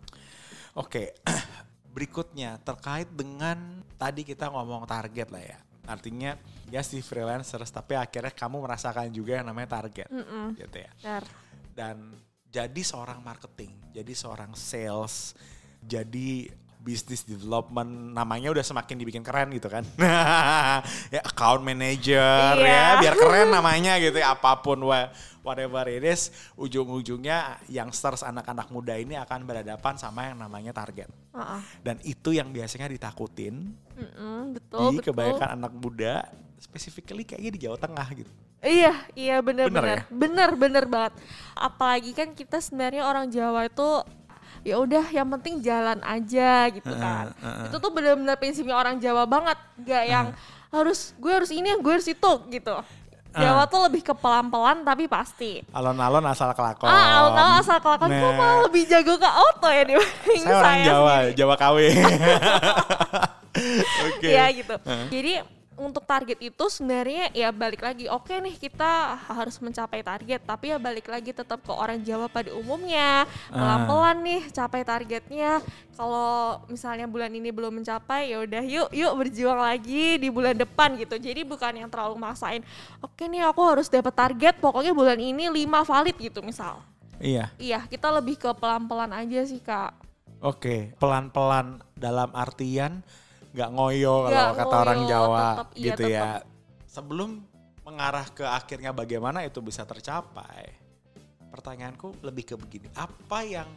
Oke, 0.77 1.17
berikutnya 1.97 2.61
terkait 2.61 3.09
dengan 3.09 3.81
tadi 3.97 4.21
kita 4.21 4.53
ngomong 4.53 4.85
target 4.85 5.33
lah 5.33 5.41
ya. 5.41 5.57
Artinya 5.89 6.37
ya 6.69 6.85
si 6.85 7.01
freelancers 7.01 7.73
tapi 7.73 7.97
akhirnya 7.97 8.29
kamu 8.29 8.61
merasakan 8.61 9.09
juga 9.09 9.41
yang 9.41 9.49
namanya 9.49 9.81
target 9.81 10.05
Mm-mm. 10.05 10.53
gitu 10.53 10.77
ya. 10.85 10.91
Benar. 11.01 11.23
Dan 11.73 12.13
jadi 12.45 12.81
seorang 12.85 13.25
marketing, 13.25 13.73
jadi 13.89 14.13
seorang 14.13 14.53
sales, 14.53 15.33
jadi 15.81 16.49
business 16.79 17.21
development 17.21 17.87
namanya 18.11 18.49
udah 18.49 18.63
semakin 18.63 18.95
dibikin 18.95 19.19
keren 19.19 19.51
gitu 19.51 19.67
kan. 19.67 19.83
ya 21.13 21.21
account 21.21 21.59
manager 21.59 22.55
Iya. 22.55 22.65
ya 22.65 22.85
biar 22.97 23.15
keren 23.15 23.47
namanya 23.57 23.99
gitu 23.99 24.15
ya 24.15 24.31
apa 24.31 24.57
pun 24.57 24.79
wha- 24.81 25.11
whatever 25.39 25.83
it 25.85 26.01
is 26.01 26.31
ujung-ujungnya 26.55 27.59
youngsters 27.67 28.21
anak-anak 28.21 28.67
muda 28.69 28.95
ini 28.95 29.15
akan 29.15 29.43
berhadapan 29.43 29.95
sama 29.95 30.27
yang 30.27 30.37
namanya 30.37 30.71
target. 30.71 31.11
Ah, 31.31 31.59
ah. 31.59 31.61
Dan 31.79 31.99
itu 32.01 32.31
yang 32.31 32.49
biasanya 32.49 32.87
ditakutin 32.87 33.75
Mm-mm, 33.93 34.55
betul, 34.55 34.79
di 34.79 34.97
betul. 34.97 35.05
kebanyakan 35.11 35.49
anak 35.55 35.73
muda 35.73 36.31
specifically 36.55 37.23
kayaknya 37.23 37.51
di 37.51 37.59
Jawa 37.59 37.77
Tengah 37.77 38.07
gitu. 38.13 38.31
Iya, 38.59 38.91
iya 39.15 39.39
benar 39.39 39.67
Bener 39.67 39.83
benar. 39.83 39.95
ya? 39.95 40.01
Benar 40.11 40.49
benar 40.53 40.83
banget. 40.83 41.13
Apalagi 41.55 42.11
kan 42.11 42.31
kita 42.31 42.59
sebenarnya 42.59 43.03
orang 43.03 43.27
Jawa 43.27 43.67
itu 43.67 43.89
ya 44.61 44.75
udah 44.77 45.05
yang 45.09 45.27
penting 45.37 45.59
jalan 45.59 45.97
aja 46.01 46.69
gitu 46.69 46.93
kan. 46.95 47.33
Itu 47.67 47.75
tuh 47.77 47.89
benar-benar 47.89 48.35
prinsipnya 48.35 48.75
orang 48.75 48.97
Jawa 48.97 49.23
banget, 49.23 49.57
nggak 49.79 50.03
yang 50.05 50.25
harus 50.69 51.17
gue 51.17 51.31
harus 51.33 51.49
ini, 51.49 51.73
gue 51.75 51.93
harus 51.93 52.05
itu 52.05 52.31
gitu. 52.49 52.75
Jawa 53.29 53.69
tuh 53.69 53.85
lebih 53.85 54.01
ke 54.01 54.11
pelan-pelan 54.11 54.81
tapi 54.81 55.05
pasti. 55.05 55.61
Alon-alon 55.69 56.25
asal 56.25 56.49
kelakon. 56.57 56.89
Ah, 56.89 57.21
alon-alon 57.21 57.55
asal 57.61 57.77
kelakon 57.77 58.09
kok 58.09 58.25
Nah. 58.25 58.33
malah 58.33 58.57
lebih 58.65 58.83
jago 58.89 59.13
ke 59.15 59.29
auto 59.29 59.69
ya 59.69 59.83
dibanding 59.85 60.41
saya 60.41 60.57
orang 60.57 60.77
Jawa, 60.81 61.13
sendiri. 61.13 61.37
Jawa 61.37 61.55
KW. 61.55 61.77
Oke. 64.09 64.29
Iya 64.29 64.45
gitu. 64.53 64.75
Jadi 65.13 65.33
untuk 65.79 66.03
target 66.03 66.35
itu 66.43 66.65
sebenarnya 66.67 67.31
ya 67.31 67.49
balik 67.55 67.79
lagi 67.79 68.11
oke 68.11 68.29
nih 68.29 68.59
kita 68.59 69.15
harus 69.31 69.55
mencapai 69.63 70.03
target 70.03 70.43
tapi 70.43 70.75
ya 70.75 70.77
balik 70.77 71.07
lagi 71.07 71.31
tetap 71.31 71.63
ke 71.63 71.71
orang 71.71 72.03
Jawa 72.03 72.27
pada 72.27 72.51
umumnya. 72.51 73.23
Pelan-pelan 73.47 74.19
nih 74.19 74.41
capai 74.51 74.83
targetnya. 74.83 75.63
Kalau 75.95 76.63
misalnya 76.67 77.07
bulan 77.07 77.31
ini 77.31 77.51
belum 77.51 77.79
mencapai 77.79 78.31
ya 78.31 78.43
udah 78.43 78.63
yuk 78.63 78.89
yuk 78.91 79.13
berjuang 79.15 79.59
lagi 79.59 80.19
di 80.19 80.27
bulan 80.27 80.55
depan 80.59 80.99
gitu. 80.99 81.15
Jadi 81.15 81.47
bukan 81.47 81.73
yang 81.79 81.89
terlalu 81.89 82.19
maksain 82.19 82.61
oke 82.99 83.23
nih 83.25 83.47
aku 83.47 83.61
harus 83.63 83.87
dapat 83.87 84.11
target 84.11 84.59
pokoknya 84.59 84.91
bulan 84.91 85.19
ini 85.19 85.47
5 85.47 85.87
valid 85.87 86.15
gitu 86.19 86.43
misal. 86.43 86.83
Iya. 87.19 87.51
iya 87.59 87.83
kita 87.83 88.07
lebih 88.15 88.39
ke 88.39 88.47
pelan-pelan 88.55 89.11
aja 89.11 89.43
sih 89.43 89.59
kak. 89.59 89.91
Oke, 90.39 90.95
pelan-pelan 91.03 91.83
dalam 91.99 92.31
artian 92.31 93.03
nggak 93.49 93.69
ngoyo 93.73 94.13
kalau 94.25 94.33
Nggak 94.33 94.57
kata 94.61 94.75
orang 94.77 94.99
ngoyo, 95.01 95.09
Jawa 95.09 95.39
tetep, 95.41 95.67
iya, 95.73 95.85
gitu 95.89 96.03
ya. 96.05 96.21
tetep. 96.21 96.41
Sebelum 96.89 97.29
mengarah 97.85 98.27
ke 98.29 98.45
akhirnya 98.45 98.91
bagaimana 98.93 99.41
itu 99.41 99.59
bisa 99.61 99.81
tercapai, 99.85 100.69
pertanyaanku 101.49 102.21
lebih 102.21 102.53
ke 102.53 102.55
begini, 102.57 102.87
apa 102.93 103.41
yang 103.41 103.69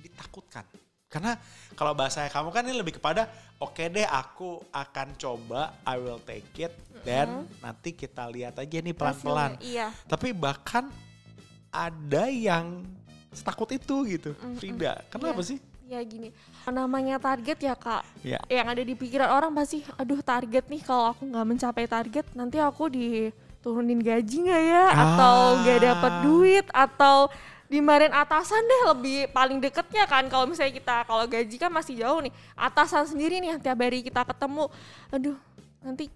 ditakutkan? 0.00 0.64
Karena 1.10 1.34
kalau 1.74 1.90
bahasa 1.92 2.22
kamu 2.30 2.48
kan 2.54 2.62
ini 2.64 2.76
lebih 2.78 2.96
kepada 3.02 3.26
oke 3.58 3.82
deh 3.90 4.06
aku 4.06 4.62
akan 4.70 5.08
coba, 5.18 5.74
I 5.82 5.98
will 5.98 6.22
take 6.22 6.46
it, 6.56 6.72
dan 7.02 7.50
nanti 7.58 7.92
kita 7.92 8.30
lihat 8.30 8.56
aja 8.62 8.78
nih 8.78 8.94
pelan-pelan. 8.94 9.58
Iya 9.58 9.90
Tapi 10.06 10.30
bahkan 10.30 10.86
ada 11.74 12.30
yang 12.30 12.86
setakut 13.34 13.70
itu 13.74 14.06
gitu, 14.06 14.30
Frida. 14.56 15.02
Kenapa 15.10 15.42
Iya. 15.42 15.50
sih? 15.54 15.58
Ya 15.90 15.98
gini, 16.06 16.30
namanya 16.70 17.18
target 17.18 17.58
ya 17.58 17.74
kak. 17.74 18.06
Ya. 18.22 18.38
Yang 18.46 18.66
ada 18.70 18.82
di 18.86 18.94
pikiran 18.94 19.26
orang 19.26 19.50
pasti, 19.50 19.82
aduh 19.98 20.22
target 20.22 20.70
nih 20.70 20.86
kalau 20.86 21.10
aku 21.10 21.26
nggak 21.26 21.46
mencapai 21.50 21.90
target, 21.90 22.30
nanti 22.38 22.62
aku 22.62 22.86
diturunin 22.94 23.98
gaji 23.98 24.36
nggak 24.46 24.62
ya? 24.70 24.86
Atau 24.94 25.58
nggak 25.66 25.78
dapat 25.82 26.12
Ah. 26.14 26.22
duit? 26.22 26.66
Atau 26.70 27.26
dimarahin 27.66 28.14
atasan 28.14 28.62
deh 28.62 28.82
lebih 28.94 29.18
paling 29.34 29.58
deketnya 29.58 30.06
kan 30.06 30.26
kalau 30.30 30.46
misalnya 30.46 30.78
kita 30.78 30.96
kalau 31.06 31.26
gaji 31.26 31.54
kan 31.54 31.70
masih 31.70 32.02
jauh 32.02 32.18
nih 32.18 32.34
atasan 32.58 33.06
sendiri 33.06 33.38
nih 33.38 33.62
tiap 33.62 33.78
hari 33.78 34.02
kita 34.02 34.26
ketemu 34.26 34.66
aduh 35.14 35.38
nanti 35.78 36.10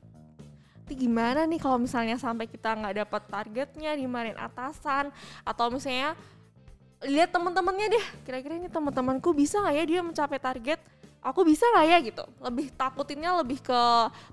nanti 0.83 0.95
gimana 0.99 1.47
nih 1.47 1.62
kalau 1.62 1.78
misalnya 1.78 2.19
sampai 2.19 2.50
kita 2.50 2.75
nggak 2.75 3.07
dapat 3.07 3.23
targetnya 3.31 3.95
dimarahin 3.95 4.35
atasan 4.35 5.14
atau 5.47 5.71
misalnya 5.71 6.19
lihat 7.04 7.30
teman-temannya 7.30 7.87
deh 7.92 8.06
kira-kira 8.25 8.54
ini 8.56 8.68
teman-temanku 8.73 9.30
bisa 9.37 9.61
nggak 9.61 9.75
ya 9.76 9.84
dia 9.84 10.00
mencapai 10.00 10.40
target 10.40 10.80
aku 11.20 11.40
bisa 11.44 11.64
nggak 11.73 11.87
ya 11.88 11.99
gitu 12.00 12.25
lebih 12.40 12.66
takutinnya 12.76 13.30
lebih 13.40 13.61
ke 13.61 13.80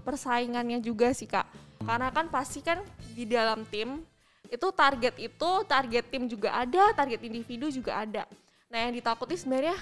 persaingannya 0.04 0.80
juga 0.84 1.12
sih 1.12 1.28
kak 1.28 1.48
karena 1.84 2.08
kan 2.12 2.28
pasti 2.32 2.60
kan 2.64 2.84
di 3.12 3.28
dalam 3.28 3.68
tim 3.68 4.04
itu 4.52 4.68
target 4.76 5.16
itu 5.20 5.50
target 5.68 6.06
tim 6.12 6.28
juga 6.28 6.52
ada 6.56 6.92
target 6.96 7.20
individu 7.24 7.72
juga 7.72 8.04
ada 8.04 8.24
nah 8.72 8.80
yang 8.88 8.96
ditakuti 8.96 9.36
sebenarnya 9.36 9.76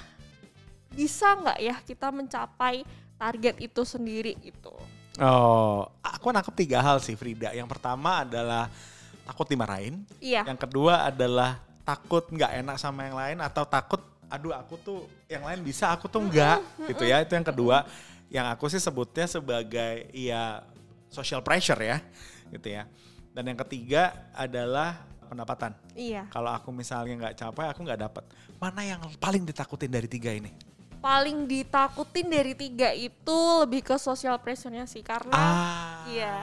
bisa 0.93 1.37
nggak 1.37 1.57
ya 1.61 1.75
kita 1.85 2.09
mencapai 2.09 2.85
target 3.17 3.55
itu 3.61 3.81
sendiri 3.85 4.33
gitu 4.41 4.73
Oh, 5.19 5.83
aku 5.99 6.31
nangkep 6.31 6.55
tiga 6.55 6.79
hal 6.79 7.03
sih 7.03 7.19
Frida. 7.19 7.51
Yang 7.51 7.75
pertama 7.75 8.23
adalah 8.23 8.71
takut 9.27 9.51
dimarahin. 9.51 10.07
Iya. 10.23 10.47
Yang 10.47 10.63
kedua 10.63 11.11
adalah 11.11 11.59
takut 11.89 12.29
nggak 12.29 12.51
enak 12.61 12.77
sama 12.77 13.09
yang 13.09 13.17
lain 13.17 13.37
atau 13.41 13.65
takut 13.65 14.01
aduh 14.29 14.53
aku 14.53 14.77
tuh 14.77 15.09
yang 15.25 15.41
lain 15.41 15.65
bisa 15.65 15.89
aku 15.89 16.05
tuh 16.05 16.21
enggak 16.21 16.61
gitu 16.85 17.01
ya. 17.01 17.25
Itu 17.25 17.33
yang 17.33 17.47
kedua. 17.47 17.89
Yang 18.29 18.45
aku 18.53 18.65
sih 18.69 18.77
sebutnya 18.77 19.25
sebagai 19.25 20.05
ya 20.13 20.61
social 21.09 21.41
pressure 21.41 21.81
ya 21.81 21.97
gitu 22.53 22.69
ya. 22.69 22.85
Dan 23.33 23.49
yang 23.49 23.59
ketiga 23.65 24.29
adalah 24.37 25.01
pendapatan. 25.25 25.73
Iya. 25.97 26.29
Kalau 26.29 26.53
aku 26.53 26.69
misalnya 26.69 27.13
nggak 27.25 27.35
capai, 27.37 27.65
aku 27.69 27.81
nggak 27.85 28.01
dapat. 28.05 28.23
Mana 28.61 28.81
yang 28.85 29.01
paling 29.17 29.45
ditakutin 29.45 29.89
dari 29.89 30.05
tiga 30.05 30.29
ini? 30.33 30.53
Paling 30.99 31.47
ditakutin 31.47 32.27
dari 32.27 32.53
tiga 32.53 32.91
itu 32.91 33.37
lebih 33.63 33.81
ke 33.81 33.95
social 33.95 34.35
pressure-nya 34.37 34.83
sih 34.83 34.99
karena 34.99 35.31
Ah, 35.31 36.03
iya. 36.11 36.35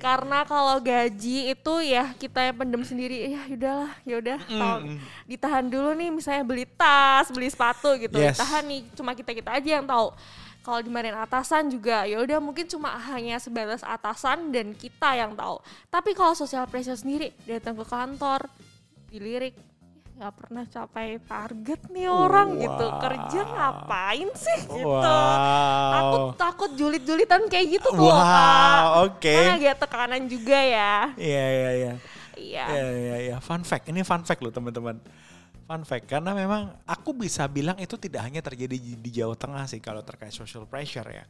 Karena 0.00 0.42
kalau 0.42 0.80
gaji 0.80 1.52
itu 1.52 1.74
ya 1.84 2.10
kita 2.16 2.40
yang 2.42 2.56
pendem 2.56 2.82
sendiri 2.82 3.16
ya 3.28 3.40
udahlah 3.46 3.92
ya 4.02 4.14
udah 4.16 4.38
Mm. 4.48 4.96
ditahan 5.26 5.64
dulu 5.64 5.92
nih 5.92 6.08
misalnya 6.08 6.42
beli 6.42 6.64
tas 6.66 7.28
beli 7.28 7.46
sepatu 7.46 7.94
gitu 7.94 8.16
Yes. 8.16 8.34
ditahan 8.34 8.64
nih 8.64 8.80
cuma 8.92 9.12
kita 9.12 9.30
kita 9.30 9.50
aja 9.52 9.70
yang 9.76 9.84
tahu 9.84 10.10
kalau 10.60 10.80
dimarahin 10.80 11.16
atasan 11.16 11.68
juga 11.68 12.04
ya 12.04 12.18
udah 12.18 12.36
mungkin 12.36 12.64
cuma 12.64 12.92
hanya 13.08 13.36
sebatas 13.36 13.80
atasan 13.80 14.48
dan 14.48 14.72
kita 14.72 15.14
yang 15.14 15.32
tahu 15.32 15.56
tapi 15.86 16.12
kalau 16.12 16.32
social 16.32 16.64
pressure 16.64 16.96
sendiri 16.96 17.32
datang 17.44 17.72
ke 17.74 17.84
kantor 17.84 18.44
dilirik 19.08 19.52
"Ya, 19.52 19.69
nggak 20.20 20.36
pernah 20.36 20.64
capai 20.68 21.16
target 21.18 21.80
nih 21.88 22.04
orang 22.06 22.52
gitu 22.54 22.84
Wow. 22.86 23.00
kerja 23.00 23.40
ngapain 23.40 24.28
sih 24.36 24.58
gitu 24.68 24.84
Wow. 24.84 25.96
aku 25.96 26.16
takut 26.36 26.70
julit-julitan 26.76 27.48
kayak 27.48 27.80
gitu 27.80 27.88
tuh 27.88 28.04
Wow, 28.04 29.08
oke. 29.08 29.32
kan 29.32 29.56
agak 29.56 29.80
tekanan 29.80 30.28
juga 30.28 30.60
ya 30.60 31.08
Iya, 31.16 31.44
iya, 31.48 31.70
iya. 31.72 31.92
iya 32.36 32.64
Iya, 32.68 32.88
iya, 32.90 33.16
iya. 33.22 33.36
Fun 33.38 33.60
fact. 33.62 33.84
Ini 33.84 34.00
fun 34.00 34.20
fact 34.22 34.40
loh 34.40 34.48
teman-teman. 34.48 34.96
Fun 35.70 35.86
fact. 35.86 36.10
Karena 36.10 36.34
memang 36.34 36.74
aku 36.82 37.14
bisa 37.14 37.46
bilang 37.46 37.78
itu 37.78 37.94
tidak 37.94 38.26
hanya 38.26 38.42
terjadi 38.42 38.74
di, 38.74 39.10
Jawa 39.14 39.38
Tengah 39.38 39.70
sih 39.70 39.78
kalau 39.78 40.02
terkait 40.02 40.34
social 40.34 40.66
pressure 40.66 41.06
ya. 41.06 41.22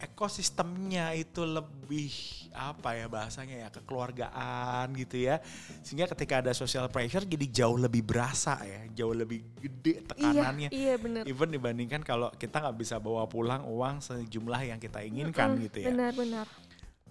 Ekosistemnya 0.00 1.12
itu 1.12 1.44
lebih 1.44 2.08
apa 2.56 2.96
ya 2.96 3.04
bahasanya 3.04 3.56
ya 3.60 3.68
kekeluargaan 3.68 4.96
gitu 4.96 5.28
ya. 5.28 5.44
Sehingga 5.84 6.08
ketika 6.08 6.40
ada 6.40 6.56
social 6.56 6.88
pressure 6.88 7.28
jadi 7.28 7.44
jauh 7.52 7.76
lebih 7.76 8.00
berasa 8.00 8.56
ya. 8.64 8.88
Jauh 8.96 9.12
lebih 9.12 9.44
gede 9.60 10.08
tekanannya. 10.08 10.72
iya 10.72 10.92
iya 10.92 10.94
bener 10.96 11.28
Even 11.28 11.52
dibandingkan 11.52 12.00
kalau 12.00 12.32
kita 12.32 12.64
nggak 12.64 12.80
bisa 12.80 12.96
bawa 12.96 13.28
pulang 13.28 13.60
uang 13.68 14.00
sejumlah 14.00 14.72
yang 14.72 14.80
kita 14.80 15.04
inginkan 15.04 15.52
Mm, 15.52 15.68
gitu 15.68 15.78
ya. 15.84 15.92
benar-benar 15.92 16.48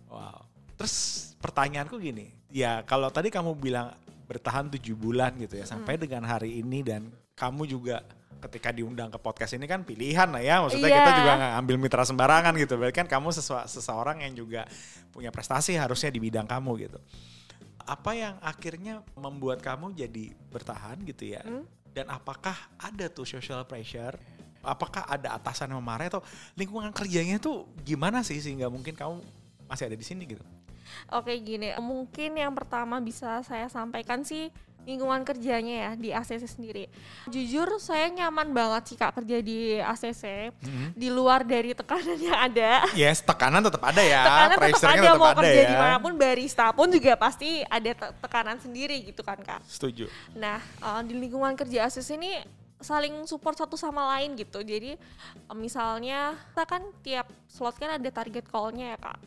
Wow. 0.09 0.49
Terus 0.81 0.95
pertanyaanku 1.37 2.01
gini, 2.01 2.33
ya 2.49 2.81
kalau 2.89 3.13
tadi 3.13 3.29
kamu 3.29 3.53
bilang 3.53 3.93
bertahan 4.25 4.67
tujuh 4.73 4.97
bulan 4.97 5.37
gitu 5.37 5.61
ya, 5.61 5.65
sampai 5.65 6.01
dengan 6.01 6.25
hari 6.25 6.59
ini 6.59 6.81
dan 6.81 7.07
kamu 7.37 7.69
juga 7.69 8.01
ketika 8.35 8.69
diundang 8.69 9.09
ke 9.09 9.17
podcast 9.17 9.57
ini 9.57 9.65
kan 9.65 9.81
pilihan 9.81 10.29
lah 10.29 10.43
ya, 10.43 10.61
maksudnya 10.61 10.89
Iya. 10.91 10.97
kita 11.01 11.11
juga 11.17 11.31
nggak 11.39 11.53
ambil 11.65 11.75
mitra 11.81 12.03
sembarangan 12.05 12.53
gitu, 12.61 12.73
berarti 12.77 12.95
kan 13.01 13.07
kamu 13.09 13.29
sesua- 13.33 13.65
seseorang 13.65 14.21
yang 14.21 14.33
juga 14.37 14.69
punya 15.09 15.33
prestasi 15.33 15.73
harusnya 15.77 16.13
di 16.13 16.19
bidang 16.21 16.45
kamu 16.45 16.71
gitu. 16.85 16.99
Apa 17.85 18.17
yang 18.17 18.37
akhirnya 18.41 19.05
membuat 19.13 19.61
kamu 19.61 19.93
jadi 19.93 20.33
bertahan 20.49 21.01
gitu 21.05 21.37
ya? 21.37 21.41
Hmm. 21.45 21.65
Dan 21.89 22.09
apakah 22.09 22.53
ada 22.77 23.05
tuh 23.07 23.23
social 23.25 23.61
pressure? 23.65 24.17
Apakah 24.65 25.05
ada 25.05 25.37
atasan 25.37 25.69
yang 25.69 25.79
memarahi 25.79 26.09
atau 26.09 26.25
lingkungan 26.57 26.89
kerjanya 26.89 27.37
tuh 27.37 27.69
gimana 27.85 28.25
sih 28.25 28.41
sehingga 28.41 28.65
mungkin 28.67 28.97
kamu 28.97 29.21
masih 29.69 29.89
ada 29.89 29.97
di 29.97 30.05
sini 30.05 30.25
gitu? 30.25 30.41
Oke 31.11 31.35
gini, 31.41 31.73
mungkin 31.79 32.35
yang 32.37 32.53
pertama 32.53 32.97
bisa 32.99 33.41
saya 33.43 33.69
sampaikan 33.69 34.21
sih 34.21 34.49
lingkungan 34.85 35.25
kerjanya 35.25 35.75
ya 35.75 35.91
di 35.97 36.09
ACC 36.13 36.45
sendiri. 36.45 36.85
Jujur 37.27 37.81
saya 37.81 38.05
nyaman 38.13 38.53
banget 38.53 38.93
sih 38.93 38.95
kak 38.95 39.17
kerja 39.17 39.41
di 39.41 39.81
ACC. 39.81 40.53
Di 40.93 41.09
luar 41.09 41.41
dari 41.41 41.73
tekanan 41.73 42.21
yang 42.21 42.37
ada. 42.37 42.85
Yes, 42.93 43.19
tekanan 43.25 43.65
tetap 43.65 43.81
ada 43.81 44.01
ya. 44.05 44.21
tekanan 44.23 44.57
tetap 44.61 44.89
ada 44.93 45.01
tetap 45.01 45.17
mau 45.17 45.33
ada 45.33 45.37
kerja 45.41 45.61
ya. 45.65 45.69
di 45.73 45.75
mana 45.75 45.97
pun 45.97 46.13
barista 46.13 46.65
pun 46.71 46.87
juga 46.93 47.17
pasti 47.17 47.65
ada 47.65 47.91
te- 47.97 48.13
tekanan 48.21 48.57
sendiri 48.61 49.09
gitu 49.09 49.25
kan 49.25 49.41
kak. 49.41 49.65
Setuju. 49.65 50.05
Nah, 50.37 50.61
eh, 50.61 51.01
di 51.09 51.17
lingkungan 51.17 51.57
kerja 51.57 51.89
ASIS 51.89 52.13
ini 52.13 52.37
saling 52.83 53.23
support 53.23 53.55
satu 53.55 53.79
sama 53.79 54.15
lain 54.15 54.35
gitu. 54.35 54.59
Jadi 54.59 54.99
misalnya 55.55 56.35
kita 56.51 56.63
kan 56.67 56.83
tiap 56.99 57.27
slot 57.47 57.79
kan 57.79 57.95
ada 57.95 58.09
target 58.11 58.45
call-nya 58.51 58.93
ya 58.93 58.97
Kak. 58.99 59.17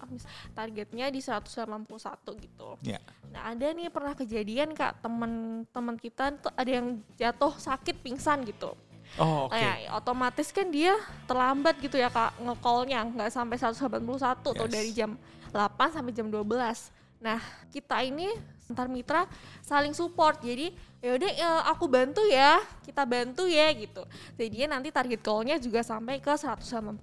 Targetnya 0.52 1.06
di 1.08 1.20
191 1.24 2.44
gitu. 2.44 2.76
Ya. 2.84 3.00
Nah, 3.28 3.52
ada 3.52 3.66
nih 3.72 3.88
pernah 3.92 4.12
kejadian 4.16 4.72
Kak, 4.76 5.04
teman-teman 5.04 5.96
kita 5.96 6.32
tuh 6.37 6.52
ada 6.52 6.70
yang 6.70 7.00
jatuh 7.16 7.52
sakit 7.56 8.00
pingsan 8.04 8.44
gitu. 8.44 8.72
Oh, 9.16 9.48
oke. 9.48 9.56
Nah, 9.56 9.76
ya, 9.80 9.90
otomatis 9.96 10.52
kan 10.52 10.68
dia 10.68 10.92
terlambat 11.24 11.80
gitu 11.80 11.96
ya 11.96 12.12
Kak 12.12 12.37
nge-call-nya 12.44 13.08
nggak 13.08 13.32
sampai 13.32 13.56
181 13.56 14.52
tuh 14.52 14.68
Yes. 14.68 14.72
dari 14.76 14.90
jam 14.92 15.16
8 15.48 15.96
sampai 15.96 16.12
jam 16.12 16.28
12. 16.28 16.92
Nah, 17.24 17.40
kita 17.72 18.04
ini 18.04 18.28
antar 18.68 18.87
mitra 18.87 19.24
saling 19.64 19.96
support. 19.96 20.44
Jadi 20.44 20.76
yaudah 20.98 21.30
eh, 21.30 21.62
aku 21.70 21.87
bantu 21.87 22.22
ya, 22.26 22.58
kita 22.82 23.06
bantu 23.06 23.46
ya 23.46 23.70
gitu. 23.74 24.02
Jadi 24.34 24.66
nanti 24.66 24.90
target 24.90 25.20
call-nya 25.22 25.56
juga 25.56 25.87
sampai 25.87 26.18
ke 26.18 26.34
191. 26.34 26.98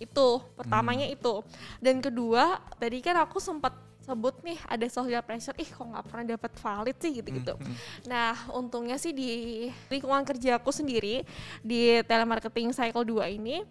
Itu 0.00 0.40
pertamanya 0.56 1.04
itu. 1.04 1.44
Dan 1.78 2.00
kedua, 2.00 2.60
tadi 2.80 3.04
kan 3.04 3.20
aku 3.20 3.36
sempat 3.36 3.76
sebut 4.00 4.40
nih 4.42 4.58
ada 4.66 4.86
social 4.88 5.22
pressure, 5.22 5.54
ih 5.60 5.68
kok 5.68 5.84
nggak 5.84 6.04
pernah 6.08 6.24
dapat 6.34 6.52
valid 6.58 6.96
sih 6.98 7.12
gitu-gitu. 7.20 7.54
Nah, 8.08 8.34
untungnya 8.50 8.96
sih 8.96 9.12
di 9.12 9.68
lingkungan 9.92 10.24
kerjaku 10.24 10.72
sendiri 10.72 11.22
di 11.60 12.00
telemarketing 12.08 12.72
cycle 12.72 13.04
2 13.04 13.36
ini 13.36 13.62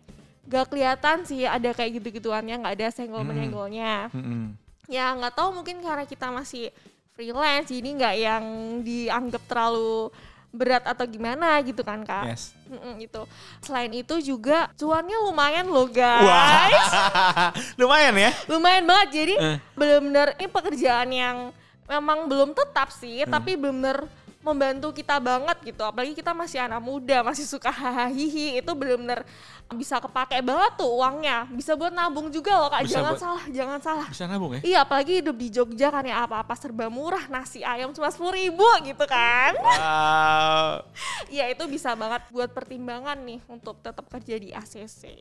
gak 0.49 0.73
kelihatan 0.73 1.29
sih 1.29 1.45
ada 1.45 1.69
kayak 1.73 2.01
gitu-gituannya, 2.01 2.55
nggak 2.61 2.75
ada 2.77 2.87
senggol 2.89 3.21
menyenggolnya. 3.21 4.09
Mm-mm. 4.13 4.57
Ya 4.89 5.13
nggak 5.13 5.37
tahu 5.37 5.61
mungkin 5.61 5.77
karena 5.81 6.09
kita 6.09 6.33
masih 6.33 6.73
freelance, 7.19 7.67
jadi 7.67 7.89
nggak 7.91 8.15
yang 8.15 8.43
dianggap 8.79 9.43
terlalu 9.43 10.07
berat 10.49 10.87
atau 10.87 11.03
gimana 11.03 11.59
gitu 11.59 11.83
kan 11.83 11.99
kak. 12.01 12.31
Yes. 12.31 12.55
Mm-mm, 12.65 12.95
itu. 12.97 13.21
Selain 13.59 13.91
itu 13.91 14.15
juga 14.23 14.71
cuannya 14.73 15.19
lumayan 15.21 15.67
loh 15.67 15.83
guys. 15.85 16.89
Lumayan 17.81 18.15
ya. 18.15 18.31
lumayan 18.47 18.87
banget 18.87 19.07
jadi 19.13 19.35
Eh. 19.35 19.57
benar-benar 19.75 20.39
ini 20.39 20.47
pekerjaan 20.47 21.09
yang 21.11 21.37
memang 21.85 22.25
belum 22.25 22.55
tetap 22.55 22.87
sih 22.89 23.27
Hmm. 23.27 23.35
tapi 23.35 23.59
benar 23.59 24.07
membantu 24.39 24.95
kita 24.95 25.19
banget 25.19 25.57
gitu 25.67 25.83
apalagi 25.83 26.15
kita 26.15 26.31
masih 26.31 26.63
anak 26.63 26.79
muda 26.79 27.19
masih 27.21 27.43
suka 27.43 27.67
hahaha 27.67 28.07
itu 28.09 28.71
benar-benar 28.71 29.27
bisa 29.69 29.99
kepake 29.99 30.39
banget 30.39 30.71
tuh 30.79 30.89
uangnya 30.89 31.43
bisa 31.51 31.75
buat 31.75 31.91
nabung 31.91 32.31
juga 32.31 32.55
loh 32.55 32.71
kak 32.71 32.87
Bisa 32.87 32.93
jangan 32.97 33.11
buat- 33.11 33.21
salah 33.21 33.43
jangan 33.51 33.79
salah 33.83 34.07
Bisa 34.07 34.23
nabung 34.25 34.51
ya? 34.55 34.61
Iya 34.63 34.77
apalagi 34.81 35.19
hidup 35.19 35.35
di 35.35 35.47
Jogja 35.51 35.91
kan 35.91 36.01
ya 36.01 36.23
apa-apa 36.23 36.55
serba 36.55 36.87
murah 36.87 37.27
nasi 37.27 37.61
ayam 37.61 37.91
cuma 37.91 38.07
sepuluh 38.07 38.33
ribu 38.33 38.63
gitu 38.81 39.03
kan 39.05 39.53
Wow. 39.59 40.87
Iya 41.35 41.51
itu 41.51 41.67
bisa 41.67 41.93
banget 41.93 42.23
buat 42.29 42.49
pertimbangan 42.49 43.19
nih 43.19 43.43
untuk 43.45 43.77
tetap 43.79 44.07
kerja 44.07 44.35
di 44.35 44.49
ACC 44.49 45.19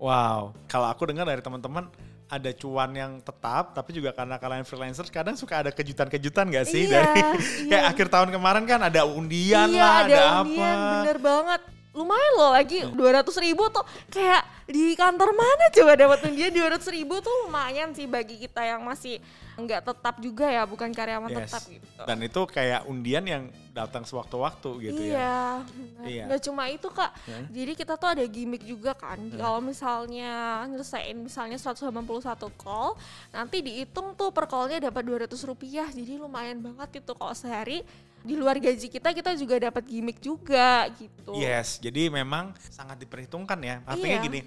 Wow. 0.00 0.56
Kalau 0.64 0.88
aku 0.88 1.04
dengar 1.04 1.28
dari 1.28 1.38
teman-teman 1.38 1.92
ada 2.30 2.50
cuan 2.54 2.94
yang 2.94 3.18
tetap, 3.18 3.74
tapi 3.74 3.90
juga 3.90 4.14
karena 4.14 4.38
kalian 4.38 4.62
freelancer 4.62 5.02
kadang 5.10 5.34
suka 5.34 5.66
ada 5.66 5.74
kejutan-kejutan 5.74 6.46
gak 6.46 6.66
sih 6.70 6.86
Iya, 6.86 6.94
dari 7.02 7.20
iya. 7.20 7.34
kayak 7.66 7.84
akhir 7.90 8.06
tahun 8.06 8.28
kemarin 8.30 8.64
kan 8.70 8.80
ada 8.86 9.02
undian 9.02 9.66
iya, 9.66 9.82
lah, 9.82 9.94
ada, 10.06 10.22
undian, 10.46 10.76
apa. 10.78 10.94
Bener 11.02 11.18
banget. 11.18 11.60
Lumayan 11.90 12.32
loh 12.38 12.50
lagi 12.54 12.86
dua 12.94 13.18
ratus 13.18 13.34
ribu 13.42 13.66
tuh 13.74 13.82
kayak 14.14 14.46
di 14.70 14.94
kantor 14.94 15.34
mana 15.34 15.64
coba 15.68 15.92
dapat 15.94 16.18
undian 16.24 16.48
dua 16.48 16.72
ratus 16.72 16.88
ribu 16.88 17.18
tuh 17.18 17.34
lumayan 17.44 17.90
sih 17.90 18.06
bagi 18.06 18.38
kita 18.38 18.62
yang 18.62 18.80
masih 18.80 19.18
nggak 19.58 19.82
tetap 19.82 20.14
juga 20.22 20.46
ya 20.48 20.64
bukan 20.64 20.88
karyawan 20.88 21.28
Yes. 21.28 21.38
tetap 21.44 21.62
gitu. 21.68 22.00
Dan 22.06 22.18
itu 22.22 22.40
kayak 22.48 22.80
undian 22.86 23.24
yang 23.26 23.44
datang 23.70 24.02
sewaktu-waktu 24.02 24.70
gitu 24.88 25.02
ya. 25.04 25.12
iya, 25.12 25.42
benar. 25.68 26.04
Iya. 26.08 26.24
nggak 26.30 26.42
cuma 26.48 26.62
itu 26.66 26.88
kak. 26.88 27.12
Ya. 27.28 27.38
Jadi 27.50 27.72
kita 27.76 27.94
tuh 27.94 28.08
ada 28.08 28.24
gimmick 28.24 28.64
juga 28.64 28.96
kan. 28.96 29.18
Kalau 29.30 29.60
misalnya 29.60 30.30
nyelesain 30.64 31.18
misalnya 31.18 31.58
181 31.60 31.92
call, 32.56 32.96
nanti 33.30 33.60
dihitung 33.60 34.14
tuh 34.14 34.30
per 34.30 34.46
callnya 34.46 34.88
dapat 34.88 35.02
200 35.04 35.36
rupiah. 35.44 35.90
Jadi 35.90 36.16
lumayan 36.16 36.62
banget 36.62 37.04
itu 37.04 37.12
kalau 37.12 37.34
sehari 37.34 37.84
di 38.20 38.36
luar 38.36 38.60
gaji 38.60 38.92
kita 38.92 39.16
kita 39.16 39.32
juga 39.32 39.56
dapat 39.56 39.80
gimmick 39.88 40.20
juga 40.20 40.92
gitu. 40.92 41.32
Yes, 41.40 41.80
jadi 41.80 42.12
memang 42.12 42.52
sangat 42.68 43.00
diperhitungkan 43.00 43.56
ya. 43.60 43.80
Artinya 43.88 44.20
Iya. 44.20 44.24
gini, 44.28 44.40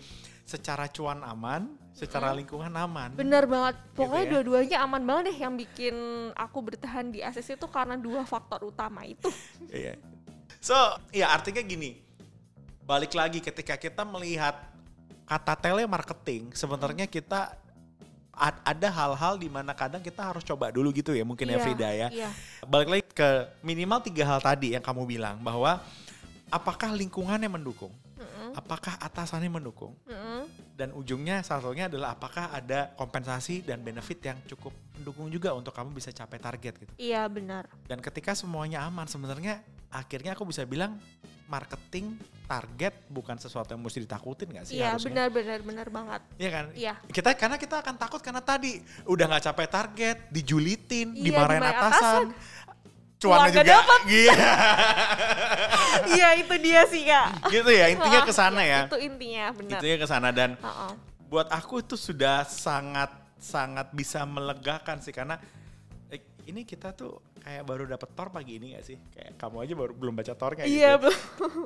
secara 0.43 0.85
cuan 0.87 1.23
aman, 1.23 1.71
secara 1.95 2.35
lingkungan 2.35 2.69
aman. 2.69 3.15
Bener 3.15 3.47
banget. 3.47 3.75
Pokoknya 3.95 4.25
ya. 4.27 4.31
dua-duanya 4.35 4.77
aman 4.83 5.01
banget 5.01 5.23
deh 5.31 5.37
yang 5.39 5.53
bikin 5.55 5.95
aku 6.35 6.59
bertahan 6.59 7.09
di 7.09 7.23
ACC 7.23 7.55
itu 7.55 7.67
karena 7.67 7.95
dua 7.95 8.23
faktor 8.23 8.67
utama 8.67 9.07
itu. 9.07 9.31
Iya. 9.71 9.95
So, 10.59 10.75
ya 11.11 11.31
artinya 11.31 11.59
gini. 11.59 11.99
Balik 12.83 13.15
lagi 13.15 13.39
ketika 13.39 13.75
kita 13.75 14.03
melihat 14.03 14.59
kata 15.23 15.55
telemarketing, 15.55 16.51
sebenarnya 16.51 17.07
kita 17.07 17.55
a- 18.33 18.61
ada 18.63 18.89
hal-hal 18.91 19.39
di 19.39 19.47
mana 19.47 19.71
kadang 19.71 20.03
kita 20.03 20.19
harus 20.19 20.43
coba 20.43 20.67
dulu 20.67 20.91
gitu 20.91 21.13
ya 21.13 21.23
mungkin 21.23 21.47
ya 21.47 21.57
Iya, 21.57 21.63
Frida 21.63 21.89
ya. 21.91 22.07
iya. 22.11 22.29
Balik 22.65 22.89
lagi 22.91 23.03
ke 23.07 23.29
minimal 23.61 24.03
tiga 24.03 24.23
hal 24.25 24.39
tadi 24.41 24.75
yang 24.75 24.83
kamu 24.83 25.05
bilang 25.05 25.39
bahwa 25.39 25.79
apakah 26.49 26.91
lingkungannya 26.93 27.49
mendukung, 27.49 27.93
Mm-mm, 28.13 28.53
apakah 28.53 28.93
atasannya 28.99 29.49
mendukung, 29.49 29.93
mm-mm. 30.05 30.22
Dan 30.73 30.89
ujungnya 30.97 31.45
salah 31.45 31.69
satunya 31.69 31.85
adalah 31.85 32.17
apakah 32.17 32.49
ada 32.49 32.91
kompensasi 32.97 33.61
dan 33.61 33.85
benefit 33.85 34.19
yang 34.25 34.37
cukup 34.49 34.73
mendukung 34.97 35.29
juga 35.29 35.53
untuk 35.53 35.69
kamu 35.69 35.93
bisa 35.93 36.09
capai 36.09 36.41
target 36.41 36.73
gitu. 36.81 36.93
Iya 36.97 37.29
benar. 37.29 37.69
Dan 37.85 38.01
ketika 38.01 38.33
semuanya 38.33 38.81
aman, 38.89 39.05
sebenarnya 39.05 39.61
akhirnya 39.93 40.33
aku 40.33 40.49
bisa 40.49 40.65
bilang 40.65 40.97
marketing 41.45 42.17
target 42.49 43.05
bukan 43.13 43.37
sesuatu 43.37 43.77
yang 43.77 43.83
mesti 43.85 44.01
ditakutin 44.01 44.47
gak 44.57 44.65
sih 44.65 44.81
Iya 44.81 44.97
benar 44.97 45.29
benar 45.29 45.59
benar 45.61 45.87
banget. 45.93 46.21
Iya 46.41 46.49
kan? 46.49 46.65
Iya. 46.73 46.93
Kita 47.05 47.29
karena 47.37 47.57
kita 47.61 47.75
akan 47.85 47.95
takut 48.01 48.21
karena 48.25 48.41
tadi 48.41 48.81
udah 49.05 49.25
nggak 49.29 49.43
capai 49.53 49.67
target, 49.69 50.17
dijulitin, 50.33 51.13
Iya, 51.13 51.29
dimarahin 51.29 51.61
dimarahin 51.61 51.77
atasan, 51.77 52.23
cuannya 53.23 53.51
juga 53.55 53.63
dapat. 53.63 53.99
Iya. 54.13 54.35
Iya 56.13 56.29
itu 56.41 56.55
dia 56.59 56.81
sih 56.89 57.03
kak. 57.07 57.27
gitu 57.53 57.69
ya, 57.71 57.85
intinya 57.93 58.21
ke 58.25 58.33
sana 58.33 58.61
ya. 58.65 58.81
Itu 58.89 58.99
intinya 58.99 59.45
benar. 59.55 59.79
Intinya 59.79 59.97
ke 60.03 60.07
sana 60.09 60.29
dan 60.35 60.49
Heeh. 60.59 60.91
buat 61.31 61.47
aku 61.49 61.81
itu 61.81 61.95
sudah 61.95 62.43
sangat 62.45 63.09
sangat 63.39 63.91
bisa 63.91 64.23
melegakan 64.23 65.03
sih 65.03 65.11
karena 65.11 65.35
eh, 66.07 66.23
ini 66.47 66.63
kita 66.63 66.95
tuh 66.95 67.19
kayak 67.43 67.63
baru 67.67 67.83
dapet 67.83 68.09
tor 68.15 68.31
pagi 68.31 68.55
ini 68.55 68.79
gak 68.79 68.85
sih? 68.87 68.97
Kayak 69.11 69.35
kamu 69.35 69.57
aja 69.67 69.73
baru 69.75 69.93
belum 69.93 70.13
baca 70.15 70.33
tornya 70.33 70.63
gitu. 70.63 70.79
Iya 70.79 70.91
ya. 70.95 70.99
belum. 70.99 71.19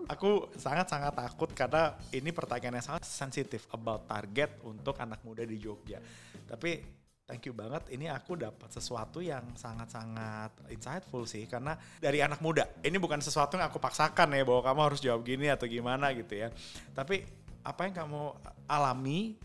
Aku 0.09 0.31
sangat-sangat 0.57 1.13
takut 1.13 1.49
karena 1.53 1.93
ini 2.09 2.29
pertanyaan 2.33 2.81
yang 2.81 2.85
sangat 2.85 3.05
sensitif 3.05 3.69
about 3.69 4.09
target 4.09 4.57
untuk 4.65 4.97
anak 4.97 5.21
muda 5.21 5.45
di 5.45 5.61
Jogja. 5.61 6.01
Tapi 6.49 6.81
thank 7.27 7.43
you 7.43 7.51
banget 7.51 7.83
ini 7.91 8.07
aku 8.07 8.39
dapat 8.39 8.71
sesuatu 8.71 9.19
yang 9.19 9.43
sangat-sangat 9.59 10.71
insightful 10.71 11.27
sih 11.27 11.43
karena 11.43 11.75
dari 11.99 12.23
anak 12.23 12.39
muda. 12.39 12.63
Ini 12.79 12.95
bukan 12.95 13.19
sesuatu 13.19 13.59
yang 13.59 13.67
aku 13.67 13.83
paksakan 13.83 14.31
ya 14.31 14.47
bahwa 14.47 14.63
kamu 14.63 14.79
harus 14.87 14.99
jawab 15.03 15.27
gini 15.27 15.51
atau 15.51 15.67
gimana 15.67 16.15
gitu 16.15 16.39
ya. 16.39 16.49
Tapi 16.95 17.27
apa 17.67 17.83
yang 17.83 17.93
kamu 17.99 18.31
alami 18.63 19.35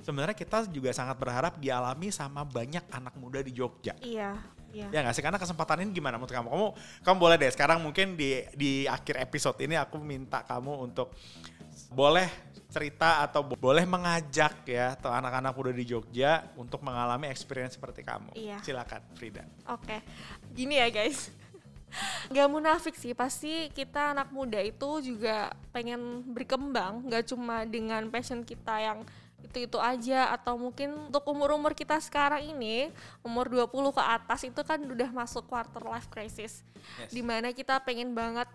sebenarnya 0.00 0.32
kita 0.32 0.64
juga 0.72 0.96
sangat 0.96 1.20
berharap 1.20 1.60
dialami 1.60 2.08
sama 2.08 2.40
banyak 2.48 2.88
anak 2.88 3.12
muda 3.20 3.44
di 3.44 3.52
Jogja. 3.52 3.92
Iya. 4.00 4.56
Iya. 4.72 4.92
Ya 4.92 4.98
nggak 5.04 5.14
sih 5.16 5.24
karena 5.24 5.40
kesempatan 5.40 5.88
ini 5.88 5.92
gimana 5.96 6.20
menurut 6.20 6.32
kamu? 6.32 6.48
Kamu 6.52 6.66
kamu 7.00 7.16
boleh 7.16 7.36
deh 7.40 7.48
sekarang 7.52 7.80
mungkin 7.80 8.12
di 8.16 8.44
di 8.52 8.84
akhir 8.84 9.20
episode 9.24 9.56
ini 9.64 9.72
aku 9.76 9.96
minta 10.00 10.44
kamu 10.44 10.84
untuk 10.84 11.16
boleh 11.92 12.28
cerita 12.66 13.24
atau 13.24 13.40
bo- 13.40 13.56
boleh 13.56 13.88
mengajak 13.88 14.68
ya 14.68 14.92
atau 14.98 15.08
anak-anak 15.08 15.52
muda 15.56 15.72
di 15.72 15.84
Jogja 15.88 16.44
untuk 16.60 16.84
mengalami 16.84 17.30
experience 17.30 17.80
seperti 17.80 18.04
kamu. 18.04 18.36
Iya. 18.36 18.58
Silakan 18.60 19.00
Frida. 19.16 19.48
Oke, 19.70 20.02
gini 20.52 20.76
ya 20.76 20.92
guys. 20.92 21.32
Gak 22.34 22.50
munafik 22.50 22.98
sih, 22.98 23.16
pasti 23.16 23.70
kita 23.72 24.12
anak 24.12 24.28
muda 24.34 24.60
itu 24.60 25.00
juga 25.00 25.54
pengen 25.70 26.26
berkembang, 26.34 27.06
gak 27.08 27.30
cuma 27.32 27.62
dengan 27.64 28.10
passion 28.10 28.42
kita 28.42 28.74
yang 28.82 29.00
itu-itu 29.46 29.78
aja 29.78 30.34
atau 30.34 30.58
mungkin 30.58 31.08
untuk 31.08 31.22
umur-umur 31.30 31.72
kita 31.72 31.96
sekarang 32.02 32.42
ini, 32.42 32.90
umur 33.22 33.48
20 33.48 33.70
ke 33.94 34.02
atas 34.02 34.40
itu 34.44 34.60
kan 34.66 34.76
udah 34.82 35.08
masuk 35.14 35.46
quarter 35.46 35.80
life 35.86 36.10
crisis. 36.10 36.60
Yes. 37.00 37.14
Di 37.14 37.22
mana 37.22 37.54
kita 37.54 37.78
pengen 37.80 38.12
banget 38.12 38.50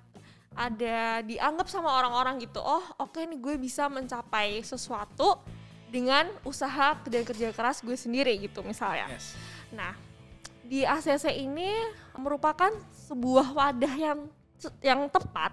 ada 0.51 1.23
dianggap 1.23 1.67
sama 1.71 1.91
orang-orang 1.95 2.43
gitu, 2.43 2.59
oh 2.59 2.83
oke 2.99 3.23
nih 3.23 3.39
gue 3.39 3.55
bisa 3.55 3.87
mencapai 3.87 4.59
sesuatu 4.61 5.39
dengan 5.91 6.27
usaha 6.47 6.95
dan 7.07 7.23
kerja 7.27 7.51
keras 7.51 7.83
gue 7.83 7.95
sendiri 7.95 8.35
gitu 8.39 8.63
misalnya. 8.63 9.11
Yes. 9.11 9.35
Nah, 9.71 9.95
di 10.63 10.87
ACC 10.87 11.35
ini 11.35 11.71
merupakan 12.15 12.71
sebuah 13.07 13.51
wadah 13.51 13.95
yang 13.95 14.19
yang 14.79 15.09
tepat 15.11 15.51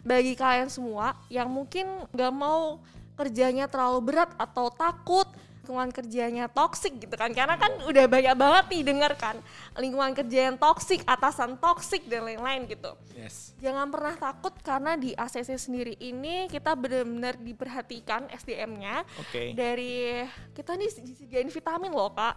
bagi 0.00 0.32
kalian 0.38 0.70
semua 0.70 1.12
yang 1.28 1.50
mungkin 1.50 1.84
nggak 2.14 2.32
mau 2.32 2.80
kerjanya 3.18 3.68
terlalu 3.68 4.12
berat 4.14 4.30
atau 4.40 4.70
takut 4.72 5.26
lingkungan 5.64 5.88
kerjanya 5.96 6.44
toksik 6.52 7.00
gitu 7.00 7.16
kan. 7.16 7.32
Karena 7.32 7.56
kan 7.56 7.72
udah 7.88 8.04
banyak 8.04 8.36
banget 8.36 8.64
nih 8.68 8.82
denger 8.84 9.12
kan 9.16 9.40
lingkungan 9.80 10.12
kerja 10.12 10.52
yang 10.52 10.60
toksik 10.60 11.00
atasan 11.08 11.56
toksik 11.56 12.04
dan 12.04 12.28
lain-lain 12.28 12.68
gitu. 12.68 12.92
Yes. 13.16 13.56
jangan 13.64 13.88
pernah 13.88 14.12
takut 14.20 14.52
karena 14.60 14.92
di 15.00 15.16
ACC 15.16 15.56
sendiri 15.56 15.96
ini 15.96 16.52
kita 16.52 16.76
benar-benar 16.76 17.40
diperhatikan 17.40 18.28
SDM-nya 18.28 19.08
Oke. 19.16 19.56
dari 19.56 20.20
kita 20.52 20.76
nih 20.76 20.92
disediain 21.00 21.48
vitamin 21.48 21.88
loh 21.88 22.12
kak 22.12 22.36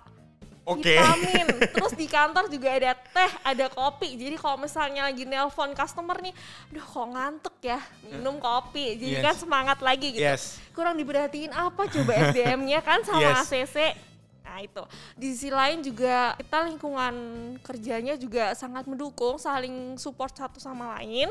Oke. 0.68 1.00
vitamin. 1.00 1.48
Terus 1.80 1.94
di 1.96 2.06
kantor 2.06 2.52
juga 2.52 2.76
ada 2.76 2.92
teh 2.92 3.32
ada 3.42 3.66
kopi. 3.72 4.20
Jadi 4.20 4.36
kalau 4.36 4.60
misalnya 4.60 5.08
lagi 5.08 5.24
nelpon 5.24 5.72
customer 5.72 6.20
nih 6.20 6.36
duh 6.68 6.84
kok 6.84 7.08
ngantuk 7.08 7.56
ya? 7.64 7.80
Minum 8.04 8.36
kopi. 8.38 9.00
Jadi 9.00 9.16
Yes. 9.16 9.24
kan 9.24 9.36
semangat 9.40 9.80
lagi 9.80 10.12
gitu. 10.12 10.22
Yes. 10.22 10.60
kurang 10.76 10.94
diperhatiin 10.94 11.50
apa 11.50 11.90
coba 11.90 12.12
SDM-nya 12.30 12.86
kan 12.86 13.02
sama 13.02 13.24
Yes. 13.24 13.48
ACC 13.48 13.78
nah 14.44 14.62
itu. 14.62 14.84
Di 15.16 15.28
sisi 15.34 15.50
lain 15.50 15.82
juga 15.82 16.36
kita 16.36 16.68
lingkungan 16.68 17.16
kerjanya 17.62 18.16
juga 18.16 18.52
sangat 18.54 18.88
mendukung 18.88 19.36
saling 19.36 19.98
support 19.98 20.32
satu 20.32 20.56
sama 20.58 20.96
lain 20.98 21.28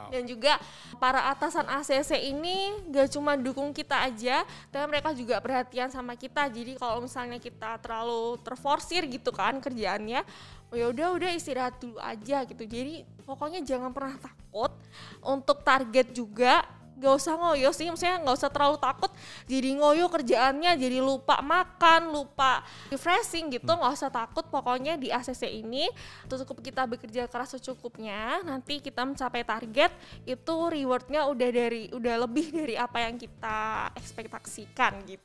Wow. 0.00 0.08
dan 0.08 0.22
juga 0.24 0.52
para 0.96 1.28
atasan 1.28 1.68
ACC 1.68 2.16
ini 2.32 2.72
gak 2.88 3.12
cuma 3.12 3.36
dukung 3.36 3.70
kita 3.76 4.00
aja, 4.00 4.48
tapi 4.72 4.84
mereka 4.88 5.12
juga 5.12 5.36
perhatian 5.38 5.92
sama 5.92 6.16
kita. 6.16 6.48
Jadi 6.48 6.80
kalau 6.80 7.04
misalnya 7.04 7.36
kita 7.36 7.76
terlalu 7.84 8.40
terforsir 8.40 9.04
gitu 9.04 9.28
kan 9.28 9.60
kerjaannya, 9.60 10.24
oh 10.72 10.76
ya 10.76 10.88
udah 10.88 11.08
udah 11.16 11.30
istirahat 11.36 11.76
dulu 11.76 12.00
aja 12.00 12.48
gitu. 12.48 12.64
Jadi 12.64 13.04
pokoknya 13.28 13.60
jangan 13.60 13.92
pernah 13.92 14.16
takut 14.16 14.72
untuk 15.20 15.60
target 15.60 16.10
juga 16.16 16.64
gak 17.00 17.14
usah 17.16 17.34
ngoyo 17.40 17.72
sih, 17.72 17.88
maksudnya 17.88 18.20
gak 18.20 18.36
usah 18.36 18.50
terlalu 18.52 18.76
takut 18.76 19.10
jadi 19.48 19.70
ngoyo 19.80 20.06
kerjaannya, 20.12 20.78
jadi 20.78 20.98
lupa 21.00 21.40
makan, 21.40 22.12
lupa 22.12 22.62
refreshing 22.92 23.50
gitu, 23.50 23.66
nggak 23.66 23.94
usah 23.96 24.12
takut. 24.12 24.46
Pokoknya 24.46 24.94
di 24.94 25.10
ACC 25.10 25.48
ini 25.48 25.88
cukup 26.28 26.62
kita 26.62 26.86
bekerja 26.86 27.26
keras 27.26 27.58
secukupnya, 27.58 28.44
nanti 28.46 28.78
kita 28.78 29.02
mencapai 29.02 29.42
target 29.42 29.90
itu 30.28 30.54
rewardnya 30.70 31.26
udah 31.26 31.48
dari 31.50 31.90
udah 31.90 32.14
lebih 32.28 32.52
dari 32.54 32.74
apa 32.78 33.02
yang 33.02 33.18
kita 33.18 33.90
ekspektasikan 33.98 35.02
gitu. 35.08 35.24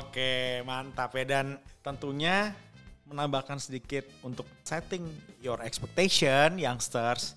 Oke, 0.00 0.64
mantap 0.64 1.12
ya 1.14 1.24
dan 1.38 1.60
tentunya 1.84 2.56
menambahkan 3.04 3.60
sedikit 3.60 4.08
untuk 4.24 4.48
setting 4.64 5.04
your 5.44 5.60
expectation 5.60 6.56
youngsters. 6.56 7.36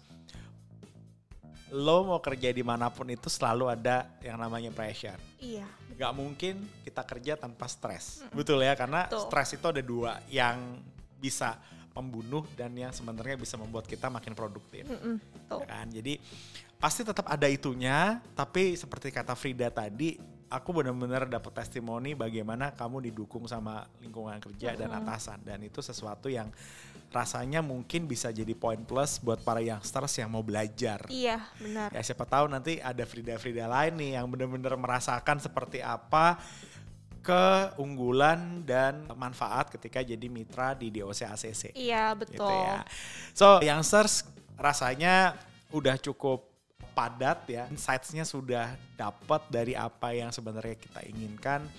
Lo 1.74 2.08
mau 2.08 2.24
kerja 2.24 2.48
di 2.56 2.64
mana 2.64 2.88
pun 2.88 3.08
itu 3.12 3.28
selalu 3.28 3.68
ada 3.68 4.08
yang 4.24 4.40
namanya 4.40 4.72
pressure. 4.72 5.20
Iya. 5.44 5.68
Gak 5.98 6.14
mungkin 6.16 6.64
kita 6.88 7.04
kerja 7.04 7.34
tanpa 7.36 7.68
stres. 7.68 8.24
Betul 8.32 8.64
ya, 8.64 8.72
karena 8.78 9.10
stres 9.12 9.58
itu 9.58 9.66
ada 9.68 9.84
dua 9.84 10.24
yang 10.32 10.80
bisa 11.20 11.60
membunuh 11.98 12.46
dan 12.54 12.72
yang 12.78 12.94
sebenarnya 12.94 13.36
bisa 13.42 13.58
membuat 13.58 13.90
kita 13.90 14.08
makin 14.08 14.38
produktif. 14.38 14.86
Mm-mm, 14.86 15.18
Ya 15.18 15.34
betul. 15.34 15.60
kan? 15.66 15.86
Jadi 15.90 16.14
pasti 16.78 17.02
tetap 17.02 17.26
ada 17.26 17.50
itunya, 17.50 18.22
tapi 18.38 18.78
seperti 18.78 19.10
kata 19.10 19.34
Frida 19.34 19.74
tadi, 19.74 20.14
aku 20.48 20.70
benar-benar 20.72 21.28
dapat 21.28 21.52
testimoni 21.64 22.16
bagaimana 22.16 22.72
kamu 22.72 23.12
didukung 23.12 23.44
sama 23.48 23.84
lingkungan 24.00 24.40
kerja 24.40 24.80
dan 24.80 24.92
atasan 24.96 25.44
dan 25.44 25.60
itu 25.64 25.84
sesuatu 25.84 26.32
yang 26.32 26.48
rasanya 27.08 27.64
mungkin 27.64 28.04
bisa 28.04 28.36
jadi 28.36 28.52
poin 28.52 28.84
plus 28.84 29.20
buat 29.24 29.40
para 29.40 29.64
youngsters 29.64 30.20
yang 30.20 30.28
mau 30.28 30.44
belajar. 30.44 31.08
Iya, 31.08 31.40
benar. 31.56 31.88
Ya 31.96 32.04
siapa 32.04 32.28
tahu 32.28 32.52
nanti 32.52 32.84
ada 32.84 33.04
Frida-Frida 33.08 33.64
lain 33.64 33.96
nih 33.96 34.20
yang 34.20 34.28
benar-benar 34.28 34.76
merasakan 34.76 35.40
seperti 35.40 35.80
apa 35.80 36.36
keunggulan 37.24 38.64
dan 38.64 39.04
manfaat 39.16 39.68
ketika 39.72 40.00
jadi 40.00 40.28
mitra 40.32 40.72
di 40.76 40.88
DOC 40.92 41.28
ACC 41.28 41.64
Iya, 41.76 42.16
gitu 42.24 42.40
betul. 42.40 42.52
ya. 42.56 42.84
So, 43.36 43.60
youngsters 43.60 44.24
rasanya 44.56 45.36
udah 45.76 46.00
cukup 46.00 46.48
padat 46.98 47.46
ya. 47.46 47.70
Insights-nya 47.70 48.26
sudah 48.26 48.74
dapat 48.98 49.46
dari 49.54 49.78
apa 49.78 50.18
yang 50.18 50.34
sebenarnya 50.34 50.74
kita 50.74 51.06
inginkan. 51.06 51.70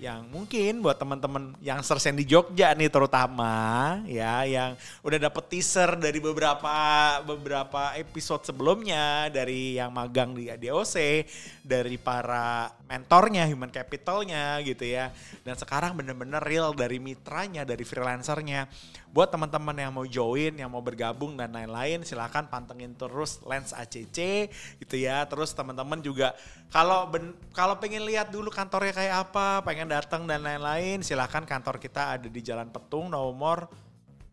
Yang 0.00 0.32
mungkin 0.32 0.80
buat 0.80 0.96
teman-teman 0.96 1.52
yang 1.60 1.84
di 2.16 2.24
Jogja 2.24 2.72
nih 2.72 2.88
terutama 2.88 4.00
ya 4.08 4.48
yang 4.48 4.72
udah 5.04 5.28
dapet 5.28 5.44
teaser 5.52 5.92
dari 6.00 6.16
beberapa 6.24 6.72
beberapa 7.20 7.92
episode 8.00 8.48
sebelumnya 8.48 9.28
dari 9.28 9.76
yang 9.76 9.92
magang 9.92 10.32
di 10.32 10.48
DOC, 10.48 11.28
dari 11.60 12.00
para 12.00 12.72
mentornya, 12.88 13.44
human 13.44 13.68
capitalnya 13.68 14.58
gitu 14.64 14.88
ya. 14.88 15.12
Dan 15.44 15.54
sekarang 15.54 15.94
bener-bener 15.94 16.40
real 16.42 16.72
dari 16.72 16.96
mitranya, 16.96 17.62
dari 17.62 17.84
freelancernya. 17.84 18.72
Buat 19.10 19.36
teman-teman 19.36 19.74
yang 19.74 19.92
mau 19.92 20.06
join, 20.06 20.54
yang 20.54 20.70
mau 20.70 20.82
bergabung 20.82 21.36
dan 21.36 21.52
lain-lain, 21.52 22.02
silahkan 22.06 22.46
pantengin 22.48 22.94
terus 22.96 23.42
Lens 23.44 23.76
ACC 23.76 24.48
gitu 24.80 24.96
ya. 24.96 25.28
Terus 25.28 25.52
teman-teman 25.52 26.02
juga 26.02 26.32
kalau 26.70 27.10
ben- 27.10 27.34
kalau 27.50 27.74
pengen 27.76 28.06
lihat 28.06 28.30
dulu 28.30 28.46
kantornya 28.46 28.94
kayak 28.94 29.14
apa, 29.26 29.58
pengen 29.60 29.90
datang 29.90 30.22
dan 30.24 30.38
lain-lain, 30.40 31.02
silahkan 31.02 31.42
kantor 31.42 31.82
kita 31.82 32.14
ada 32.14 32.30
di 32.30 32.40
Jalan 32.40 32.70
Petung 32.70 33.10
nomor 33.10 33.66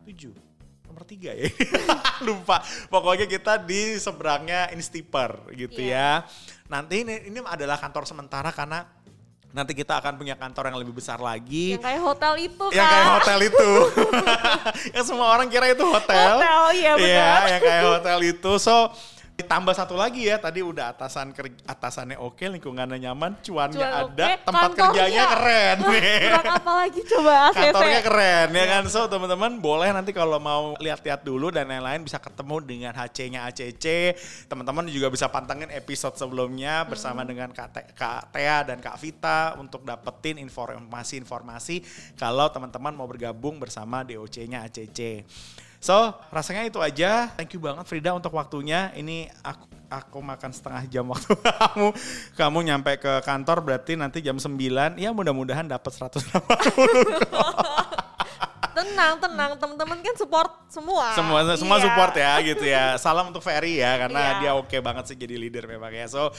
7. 0.06 0.30
Nomor 0.86 1.02
3 1.02 1.34
ya. 1.34 1.50
Lupa. 2.26 2.62
Pokoknya 2.88 3.26
kita 3.26 3.58
di 3.58 3.98
seberangnya 3.98 4.70
Instiper 4.70 5.50
gitu 5.52 5.82
Iya. 5.82 6.22
ya. 6.24 6.30
Nanti 6.70 7.02
ini, 7.02 7.26
ini 7.26 7.42
adalah 7.42 7.74
kantor 7.74 8.06
sementara 8.06 8.54
karena 8.54 8.86
nanti 9.48 9.72
kita 9.74 9.98
akan 9.98 10.14
punya 10.14 10.38
kantor 10.38 10.70
yang 10.70 10.78
lebih 10.78 10.94
besar 10.94 11.18
lagi. 11.18 11.74
Yang 11.74 11.84
kayak 11.84 12.02
hotel 12.06 12.34
itu 12.38 12.64
kan. 12.70 12.76
Yang 12.78 12.86
kayak 12.86 13.08
hotel 13.18 13.38
itu. 13.50 13.70
yang 14.94 15.04
semua 15.04 15.26
orang 15.34 15.48
kira 15.50 15.66
itu 15.74 15.82
hotel. 15.82 16.38
Hotel, 16.38 16.62
iya 16.78 16.92
benar. 16.94 17.40
Iya, 17.42 17.50
yang 17.50 17.62
kayak 17.66 17.84
hotel 17.98 18.18
itu. 18.22 18.52
So, 18.62 18.94
ditambah 19.38 19.70
satu 19.70 19.94
lagi 19.94 20.26
ya, 20.26 20.34
tadi 20.34 20.66
udah 20.66 20.90
atasan 20.90 21.30
ker- 21.30 21.54
atasannya 21.62 22.18
oke, 22.18 22.42
lingkungannya 22.42 22.98
nyaman, 22.98 23.38
cuannya 23.38 23.78
Cuan 23.78 23.94
ada, 24.10 24.26
oke, 24.34 24.34
tempat 24.42 24.62
kantornya. 24.74 24.82
kerjanya 24.90 25.24
keren. 25.38 25.76
Kurang 26.18 26.46
apa 26.58 26.72
lagi 26.74 27.00
coba 27.06 27.32
ACV. 27.46 27.54
Kantornya 27.62 28.00
keren 28.02 28.48
ya 28.50 28.64
kan. 28.66 28.82
So 28.90 29.06
teman-teman 29.06 29.62
boleh 29.62 29.94
nanti 29.94 30.10
kalau 30.10 30.42
mau 30.42 30.74
lihat-lihat 30.82 31.22
dulu 31.22 31.54
dan 31.54 31.70
lain-lain 31.70 32.02
bisa 32.02 32.18
ketemu 32.18 32.56
dengan 32.66 32.92
HC-nya 32.98 33.46
ACC. 33.46 33.86
Teman-teman 34.50 34.90
juga 34.90 35.06
bisa 35.06 35.30
pantengin 35.30 35.70
episode 35.70 36.18
sebelumnya 36.18 36.82
bersama 36.82 37.22
dengan 37.22 37.54
Kak, 37.54 37.68
Te- 37.70 37.88
Kak 37.94 38.34
Tea 38.34 38.66
dan 38.66 38.82
Kak 38.82 38.98
Vita 38.98 39.54
untuk 39.54 39.86
dapetin 39.86 40.42
informasi-informasi 40.42 41.86
kalau 42.18 42.50
teman-teman 42.50 42.90
mau 42.90 43.06
bergabung 43.06 43.62
bersama 43.62 44.02
DOC-nya 44.02 44.66
ACC. 44.66 45.22
So, 45.78 45.94
rasanya 46.28 46.66
itu 46.66 46.82
aja. 46.82 47.30
Thank 47.38 47.54
you 47.54 47.62
banget 47.62 47.86
Frida 47.86 48.10
untuk 48.10 48.34
waktunya. 48.34 48.90
Ini 48.92 49.30
aku 49.40 49.66
aku 49.88 50.18
makan 50.20 50.50
setengah 50.50 50.82
jam 50.86 51.06
waktu 51.06 51.32
kamu. 51.48 51.88
Kamu 52.34 52.58
nyampe 52.60 52.98
ke 52.98 53.22
kantor 53.22 53.62
berarti 53.62 53.94
nanti 53.94 54.18
jam 54.18 54.36
9. 54.36 54.58
Ya 54.96 55.14
mudah-mudahan 55.14 55.64
dapat 55.64 55.94
180 55.94 56.34
Tenang, 58.74 59.18
tenang. 59.18 59.50
Teman-teman 59.58 59.98
kan 59.98 60.14
support 60.14 60.50
semua. 60.70 61.10
semua 61.14 61.40
semua 61.58 61.76
Iya. 61.78 61.84
support 61.90 62.12
ya 62.14 62.32
gitu 62.42 62.64
ya. 62.64 62.84
Salam 62.94 63.30
untuk 63.30 63.42
Ferry 63.42 63.82
ya 63.82 63.98
karena 63.98 64.20
Iya. 64.20 64.38
dia 64.38 64.50
oke 64.54 64.78
banget 64.78 65.04
sih 65.10 65.16
jadi 65.18 65.34
leader 65.34 65.66
memang 65.66 65.90
ya. 65.90 66.06
So 66.06 66.30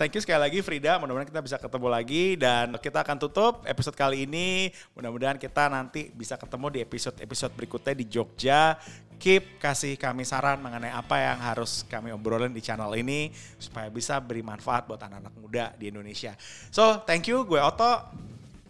thank 0.00 0.16
you 0.16 0.24
sekali 0.24 0.40
lagi 0.40 0.64
Frida. 0.64 0.96
Mudah-mudahan 0.96 1.28
kita 1.28 1.44
bisa 1.44 1.60
ketemu 1.60 1.92
lagi 1.92 2.40
dan 2.40 2.72
kita 2.80 3.04
akan 3.04 3.20
tutup 3.20 3.68
episode 3.68 3.92
kali 3.92 4.24
ini. 4.24 4.72
Mudah-mudahan 4.96 5.36
kita 5.36 5.68
nanti 5.68 6.08
bisa 6.16 6.40
ketemu 6.40 6.72
di 6.72 6.78
episode-episode 6.80 7.52
berikutnya 7.52 7.92
di 7.92 8.08
Jogja. 8.08 8.80
Keep 9.20 9.60
kasih 9.60 10.00
kami 10.00 10.24
saran 10.24 10.64
mengenai 10.64 10.96
apa 10.96 11.20
yang 11.20 11.36
harus 11.44 11.84
kami 11.84 12.08
obrolin 12.08 12.56
di 12.56 12.64
channel 12.64 12.88
ini 12.96 13.28
supaya 13.60 13.92
bisa 13.92 14.16
beri 14.16 14.40
manfaat 14.40 14.88
buat 14.88 14.96
anak-anak 14.96 15.34
muda 15.36 15.76
di 15.76 15.92
Indonesia. 15.92 16.32
So, 16.72 17.04
thank 17.04 17.28
you. 17.28 17.44
Gue 17.44 17.60
Otto. 17.60 18.00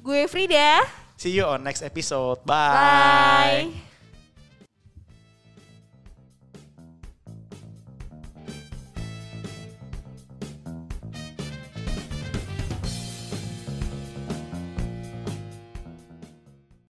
Gue 0.03 0.27
Frida. 0.27 0.83
See 1.15 1.39
you 1.39 1.47
on 1.47 1.63
next 1.63 1.87
episode. 1.87 2.43
Bye. 2.43 3.90